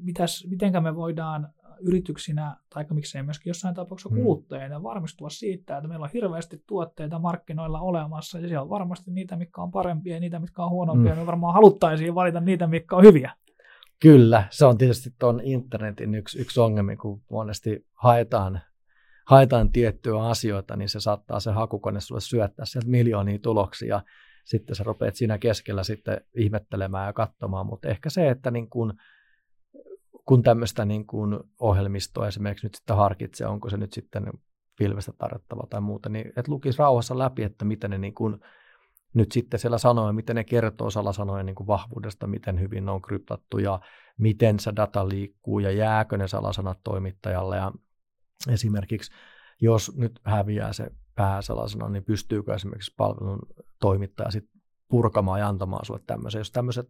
Mitäs, 0.01 0.47
mitenkä 0.51 0.81
me 0.81 0.97
voidaan 0.97 1.49
yrityksinä, 1.81 2.57
tai 2.71 2.87
miksei 2.91 3.23
myöskin 3.23 3.51
jossain 3.51 3.75
tapauksessa 3.75 4.09
hmm. 4.09 4.23
kuluttajina, 4.23 4.83
varmistua 4.83 5.31
siitä, 5.31 5.77
että 5.77 5.89
meillä 5.89 6.05
on 6.05 6.11
hirveästi 6.15 6.63
tuotteita 6.67 7.19
markkinoilla 7.19 7.81
olemassa, 7.81 8.39
ja 8.39 8.49
siellä 8.49 8.63
on 8.63 8.71
varmasti 8.71 9.11
niitä, 9.11 9.37
mitkä 9.37 9.63
on 9.63 9.71
parempia 9.71 10.15
ja 10.15 10.21
niitä, 10.21 10.39
mitkä 10.39 10.63
on 10.63 10.71
huonompia, 10.71 11.13
hmm. 11.13 11.21
me 11.21 11.27
varmaan 11.27 11.55
haluttaisiin 11.55 12.15
valita 12.15 12.41
niitä, 12.41 12.67
mitkä 12.67 12.97
on 12.97 13.05
hyviä. 13.05 13.33
Kyllä, 14.03 14.45
se 14.51 14.67
on 14.67 14.79
tietysti 14.79 15.11
tuon 15.19 15.41
internetin 15.45 16.15
yksi, 16.15 16.41
yksi 16.41 16.61
ongelma, 16.61 16.97
kun 16.97 17.23
monesti 17.31 17.87
haetaan 17.93 18.61
haetaan 19.27 19.73
tiettyjä 19.73 20.23
asioita, 20.23 20.77
niin 20.77 20.89
se 20.89 21.01
saattaa 21.01 21.41
se 21.41 21.51
hakukone 21.51 22.01
sulle 22.01 22.21
syöttää 22.21 22.67
sieltä 22.67 22.89
miljoonia 22.89 23.39
tuloksia. 23.39 24.03
Sitten 24.45 24.77
sä 24.77 24.85
rupeat 24.85 25.15
siinä 25.15 25.39
keskellä 25.39 25.85
sitten 25.85 26.21
ihmettelemään 26.37 27.07
ja 27.07 27.13
katsomaan, 27.13 27.67
mutta 27.67 27.89
ehkä 27.89 28.11
se, 28.11 28.29
että 28.29 28.51
niin 28.51 28.71
kun, 28.71 28.95
kun 30.25 30.43
tämmöistä 30.43 30.85
niin 30.85 31.07
kun 31.07 31.51
ohjelmistoa 31.61 32.29
esimerkiksi 32.29 32.67
nyt 32.67 32.75
sitten 32.75 32.97
harkitsee, 32.97 33.47
onko 33.47 33.71
se 33.71 33.77
nyt 33.77 33.93
sitten 33.93 34.27
pilvestä 34.79 35.13
tarjottava 35.19 35.67
tai 35.71 35.81
muuta, 35.81 36.09
niin 36.09 36.29
että 36.29 36.53
lukisi 36.53 36.79
rauhassa 36.79 37.19
läpi, 37.19 37.43
että 37.43 37.65
miten 37.65 37.91
ne 37.91 37.99
niin 37.99 38.15
kun, 38.15 38.41
nyt 39.15 39.33
sitten 39.33 39.61
siellä 39.61 39.79
sanoja, 39.79 40.13
miten 40.13 40.37
ne 40.37 40.45
kertoo 40.45 40.91
salasanojen 40.91 41.47
niin 41.47 41.57
kuin 41.57 41.67
vahvuudesta, 41.67 42.27
miten 42.27 42.61
hyvin 42.61 42.85
ne 42.85 42.91
on 42.91 43.03
kryptattu 43.03 43.59
ja 43.59 43.81
miten 44.19 44.61
se 44.61 44.73
data 44.77 45.09
liikkuu 45.09 45.59
ja 45.59 45.71
jääkö 45.71 46.19
ne 46.19 46.29
salasanat 46.29 46.79
toimittajalle 46.85 47.57
ja 47.57 47.73
Esimerkiksi 48.53 49.13
jos 49.61 49.97
nyt 49.97 50.21
häviää 50.25 50.73
se 50.73 50.91
pääsalasana, 51.15 51.89
niin 51.89 52.05
pystyykö 52.05 52.55
esimerkiksi 52.55 52.95
palvelun 52.97 53.39
toimittaja 53.81 54.31
sit 54.31 54.45
purkamaan 54.89 55.41
ja 55.41 55.49
antamaan 55.49 55.87
sinulle 55.87 56.05
tämmöisen. 56.07 56.41
Jos 56.41 56.51
tämmöiset 56.51 56.89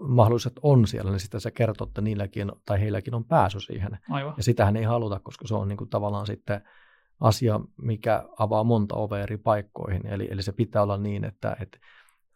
mahdolliset 0.00 0.52
on 0.62 0.86
siellä, 0.86 1.10
niin 1.10 1.20
sitten 1.20 1.40
se 1.40 1.50
kertoo, 1.50 1.86
että 1.86 2.00
niilläkin 2.00 2.52
tai 2.66 2.80
heilläkin 2.80 3.14
on 3.14 3.24
pääsy 3.24 3.60
siihen. 3.60 3.98
Aivan. 4.10 4.34
Ja 4.36 4.42
sitähän 4.42 4.76
ei 4.76 4.84
haluta, 4.84 5.20
koska 5.20 5.46
se 5.46 5.54
on 5.54 5.68
niin 5.68 5.76
kuin 5.76 5.90
tavallaan 5.90 6.26
sitten 6.26 6.62
asia, 7.20 7.60
mikä 7.82 8.24
avaa 8.38 8.64
monta 8.64 8.94
ovea 8.94 9.22
eri 9.22 9.38
paikkoihin. 9.38 10.06
Eli, 10.06 10.28
eli 10.30 10.42
se 10.42 10.52
pitää 10.52 10.82
olla 10.82 10.98
niin, 10.98 11.24
että, 11.24 11.56
että 11.60 11.78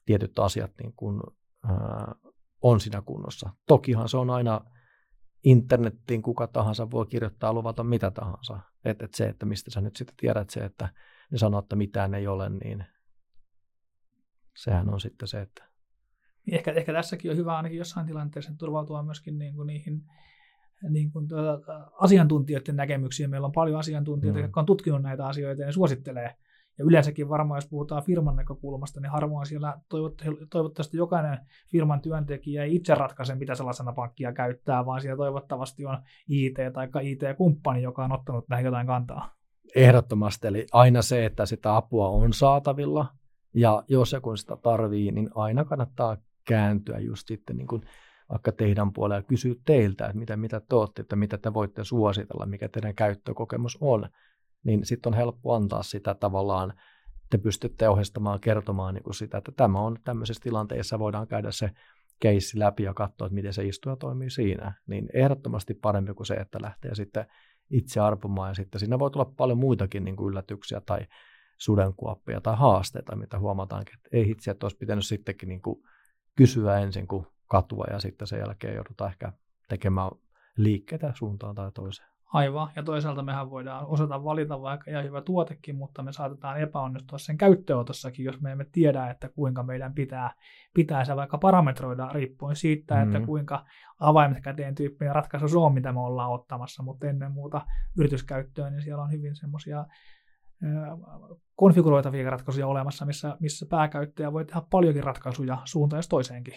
tietyt 0.04 0.38
asiat 0.38 0.70
niin 0.82 0.92
kuin, 0.96 1.20
ää, 1.64 2.14
on 2.62 2.80
siinä 2.80 3.02
kunnossa. 3.02 3.50
Tokihan 3.66 4.08
se 4.08 4.16
on 4.16 4.30
aina 4.30 4.60
internettiin 5.44 6.22
kuka 6.22 6.46
tahansa 6.46 6.90
voi 6.90 7.06
kirjoittaa 7.06 7.52
luvata 7.52 7.84
mitä 7.84 8.10
tahansa. 8.10 8.60
Että 8.84 9.04
et 9.04 9.14
se, 9.14 9.26
että 9.26 9.46
mistä 9.46 9.70
sä 9.70 9.80
nyt 9.80 9.96
sitten 9.96 10.16
tiedät 10.16 10.50
se, 10.50 10.60
että 10.60 10.88
ne 11.30 11.38
sanoo, 11.38 11.60
että 11.60 11.76
mitään 11.76 12.14
ei 12.14 12.26
ole, 12.26 12.48
niin 12.48 12.84
sehän 14.56 14.88
on 14.94 15.00
sitten 15.00 15.28
se, 15.28 15.40
että... 15.40 15.65
Ehkä, 16.52 16.72
ehkä 16.72 16.92
tässäkin 16.92 17.30
on 17.30 17.36
hyvä 17.36 17.56
ainakin 17.56 17.78
jossain 17.78 18.06
tilanteessa 18.06 18.52
turvautua 18.58 19.02
myöskin 19.02 19.38
niin 19.38 19.54
kuin 19.54 19.66
niihin 19.66 20.02
niin 20.88 21.12
kuin 21.12 21.28
tuota, 21.28 21.90
asiantuntijoiden 22.00 22.76
näkemyksiin. 22.76 23.30
Meillä 23.30 23.46
on 23.46 23.52
paljon 23.52 23.78
asiantuntijoita, 23.78 24.38
mm. 24.38 24.44
jotka 24.44 24.60
on 24.60 24.66
tutkinut 24.66 25.02
näitä 25.02 25.26
asioita 25.26 25.62
ja 25.62 25.72
suosittelee 25.72 26.34
ja 26.78 26.84
yleensäkin 26.84 27.28
varmaan, 27.28 27.58
jos 27.58 27.68
puhutaan 27.68 28.02
firman 28.02 28.36
näkökulmasta, 28.36 29.00
niin 29.00 29.10
harvoin 29.10 29.46
siellä 29.46 29.80
toivottavasti 30.50 30.96
jokainen 30.96 31.38
firman 31.70 32.00
työntekijä 32.00 32.64
ei 32.64 32.74
itse 32.74 32.94
ratkaise, 32.94 33.34
mitä 33.34 33.54
sellaisena 33.54 33.92
pankkia 33.92 34.32
käyttää, 34.32 34.86
vaan 34.86 35.00
siellä 35.00 35.16
toivottavasti 35.16 35.86
on 35.86 35.98
IT 36.28 36.56
tai 36.72 36.88
IT-kumppani, 37.02 37.82
joka 37.82 38.04
on 38.04 38.12
ottanut 38.12 38.48
näihin 38.48 38.64
jotain 38.64 38.86
kantaa. 38.86 39.30
Ehdottomasti, 39.74 40.46
eli 40.46 40.66
aina 40.72 41.02
se, 41.02 41.24
että 41.24 41.46
sitä 41.46 41.76
apua 41.76 42.08
on 42.08 42.32
saatavilla, 42.32 43.06
ja 43.54 43.84
jos 43.88 44.12
ja 44.12 44.20
kun 44.20 44.38
sitä 44.38 44.56
tarvii, 44.56 45.12
niin 45.12 45.30
aina 45.34 45.64
kannattaa 45.64 46.16
kääntyä 46.46 46.98
just 46.98 47.28
sitten 47.28 47.56
niin 47.56 47.66
kuin 47.66 47.82
vaikka 48.30 48.52
teidän 48.52 48.92
puolella 48.92 49.18
ja 49.18 49.22
kysyä 49.22 49.54
teiltä, 49.64 50.06
että 50.06 50.18
mitä, 50.18 50.36
mitä 50.36 50.60
te 50.60 50.76
olette, 50.76 51.02
että 51.02 51.16
mitä 51.16 51.38
te 51.38 51.54
voitte 51.54 51.84
suositella, 51.84 52.46
mikä 52.46 52.68
teidän 52.68 52.94
käyttökokemus 52.94 53.78
on 53.80 54.08
niin 54.66 54.86
sitten 54.86 55.10
on 55.10 55.16
helppo 55.16 55.54
antaa 55.54 55.82
sitä 55.82 56.14
tavallaan, 56.14 56.72
te 57.30 57.38
pystytte 57.38 57.88
ohjeistamaan 57.88 58.40
kertomaan 58.40 58.94
niin 58.94 59.02
kuin 59.02 59.14
sitä, 59.14 59.38
että 59.38 59.52
tämä 59.56 59.80
on 59.80 59.96
tämmöisessä 60.04 60.42
tilanteessa, 60.42 60.98
voidaan 60.98 61.26
käydä 61.26 61.50
se 61.50 61.70
keissi 62.20 62.58
läpi 62.58 62.82
ja 62.82 62.94
katsoa, 62.94 63.26
että 63.26 63.34
miten 63.34 63.52
se 63.52 63.64
istuja 63.64 63.96
toimii 63.96 64.30
siinä, 64.30 64.74
niin 64.86 65.08
ehdottomasti 65.14 65.74
parempi 65.74 66.14
kuin 66.14 66.26
se, 66.26 66.34
että 66.34 66.58
lähtee 66.62 66.94
sitten 66.94 67.26
itse 67.70 68.00
arpumaan 68.00 68.50
ja 68.50 68.54
sitten 68.54 68.78
siinä 68.78 68.98
voi 68.98 69.10
tulla 69.10 69.32
paljon 69.36 69.58
muitakin 69.58 70.04
niin 70.04 70.16
kuin 70.16 70.30
yllätyksiä 70.30 70.80
tai 70.86 71.00
sudenkuoppia 71.58 72.40
tai 72.40 72.56
haasteita, 72.56 73.16
mitä 73.16 73.38
huomataankin, 73.38 73.94
että 73.94 74.08
ei 74.12 74.30
itse, 74.30 74.50
että 74.50 74.66
olisi 74.66 74.76
pitänyt 74.76 75.06
sittenkin 75.06 75.48
niin 75.48 75.62
kuin 75.62 75.80
kysyä 76.36 76.78
ensin 76.78 77.06
kuin 77.06 77.26
katua 77.48 77.84
ja 77.90 78.00
sitten 78.00 78.26
sen 78.26 78.38
jälkeen 78.38 78.74
joudutaan 78.74 79.10
ehkä 79.10 79.32
tekemään 79.68 80.10
liikkeitä 80.56 81.12
suuntaan 81.14 81.54
tai 81.54 81.72
toiseen. 81.72 82.08
Aivan, 82.32 82.68
ja 82.76 82.82
toisaalta 82.82 83.22
mehän 83.22 83.50
voidaan 83.50 83.86
osata 83.86 84.24
valita 84.24 84.60
vaikka 84.60 84.90
ihan 84.90 85.04
hyvä 85.04 85.20
tuotekin, 85.20 85.76
mutta 85.76 86.02
me 86.02 86.12
saatetaan 86.12 86.60
epäonnistua 86.60 87.18
sen 87.18 87.38
käyttöönotossakin, 87.38 88.24
jos 88.24 88.40
me 88.40 88.52
emme 88.52 88.66
tiedä, 88.72 89.10
että 89.10 89.28
kuinka 89.28 89.62
meidän 89.62 89.94
pitää, 89.94 90.34
pitää 90.74 91.04
se 91.04 91.16
vaikka 91.16 91.38
parametroida 91.38 92.08
riippuen 92.12 92.56
siitä, 92.56 92.94
mm-hmm. 92.94 93.16
että 93.16 93.26
kuinka 93.26 93.64
avaimet 94.00 94.42
käteen 94.42 94.74
tyyppinen 94.74 95.14
ratkaisu 95.14 95.48
se 95.48 95.58
on, 95.58 95.74
mitä 95.74 95.92
me 95.92 96.00
ollaan 96.00 96.30
ottamassa, 96.30 96.82
mutta 96.82 97.06
ennen 97.06 97.32
muuta 97.32 97.66
yrityskäyttöön, 97.98 98.72
niin 98.72 98.82
siellä 98.82 99.02
on 99.02 99.12
hyvin 99.12 99.36
semmoisia 99.36 99.84
konfiguroitavia 101.56 102.30
ratkaisuja 102.30 102.66
olemassa, 102.66 103.04
missä, 103.04 103.36
missä 103.40 103.66
pääkäyttäjä 103.66 104.32
voi 104.32 104.44
tehdä 104.44 104.62
paljonkin 104.70 105.04
ratkaisuja 105.04 105.58
suuntaan 105.64 105.98
jos 105.98 106.08
toiseenkin. 106.08 106.54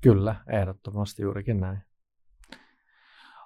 Kyllä, 0.00 0.36
ehdottomasti 0.52 1.22
juurikin 1.22 1.60
näin. 1.60 1.78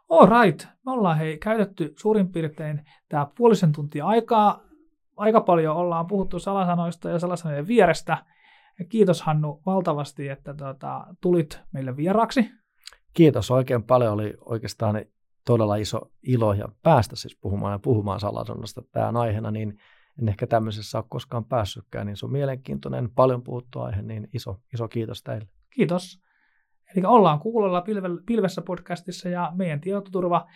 All 0.08 0.42
right, 0.42 0.66
me 0.86 0.92
ollaan 0.92 1.18
hei 1.18 1.38
käytetty 1.38 1.92
suurin 1.96 2.32
piirtein 2.32 2.84
tämä 3.08 3.26
puolisen 3.36 3.72
tuntia 3.72 4.06
aikaa. 4.06 4.60
Aika 5.16 5.40
paljon 5.40 5.76
ollaan 5.76 6.06
puhuttu 6.06 6.38
salasanoista 6.38 7.10
ja 7.10 7.18
salasanojen 7.18 7.66
vierestä. 7.66 8.24
Ja 8.78 8.84
kiitos 8.84 9.22
Hannu 9.22 9.62
valtavasti, 9.66 10.28
että 10.28 10.54
tuota, 10.54 11.06
tulit 11.20 11.60
meille 11.72 11.96
vieraksi. 11.96 12.50
Kiitos 13.14 13.50
oikein 13.50 13.82
paljon. 13.82 14.12
Oli 14.12 14.34
oikeastaan 14.40 15.04
todella 15.46 15.76
iso 15.76 16.00
ilo 16.22 16.52
ja 16.52 16.68
päästä 16.82 17.16
siis 17.16 17.38
puhumaan 17.40 17.72
ja 17.72 17.78
puhumaan 17.78 18.20
salasanoista 18.20 18.82
tämän 18.92 19.16
aiheena, 19.16 19.50
niin 19.50 19.78
en 20.22 20.28
ehkä 20.28 20.46
tämmöisessä 20.46 20.98
ole 20.98 21.04
koskaan 21.08 21.44
päässytkään, 21.44 22.06
niin 22.06 22.16
se 22.16 22.26
on 22.26 22.32
mielenkiintoinen, 22.32 23.10
paljon 23.10 23.42
puhuttu 23.42 23.80
aihe, 23.80 24.02
niin 24.02 24.28
iso, 24.34 24.56
iso 24.74 24.88
kiitos 24.88 25.22
teille. 25.22 25.48
Kiitos. 25.70 26.20
Eli 26.96 27.04
ollaan 27.06 27.38
kuulolla 27.38 27.84
pilvessä 28.26 28.62
podcastissa 28.62 29.28
ja 29.28 29.52
meidän 29.54 29.80
tietoturva 29.80 30.46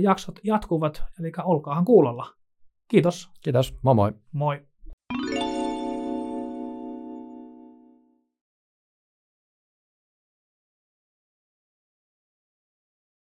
jaksot 0.00 0.40
jatkuvat, 0.44 1.02
eli 1.20 1.32
olkaahan 1.44 1.84
kuulolla. 1.84 2.26
Kiitos. 2.88 3.30
Kiitos, 3.40 3.74
moi 3.82 3.94
moi. 3.94 4.12
Moi. 4.32 4.66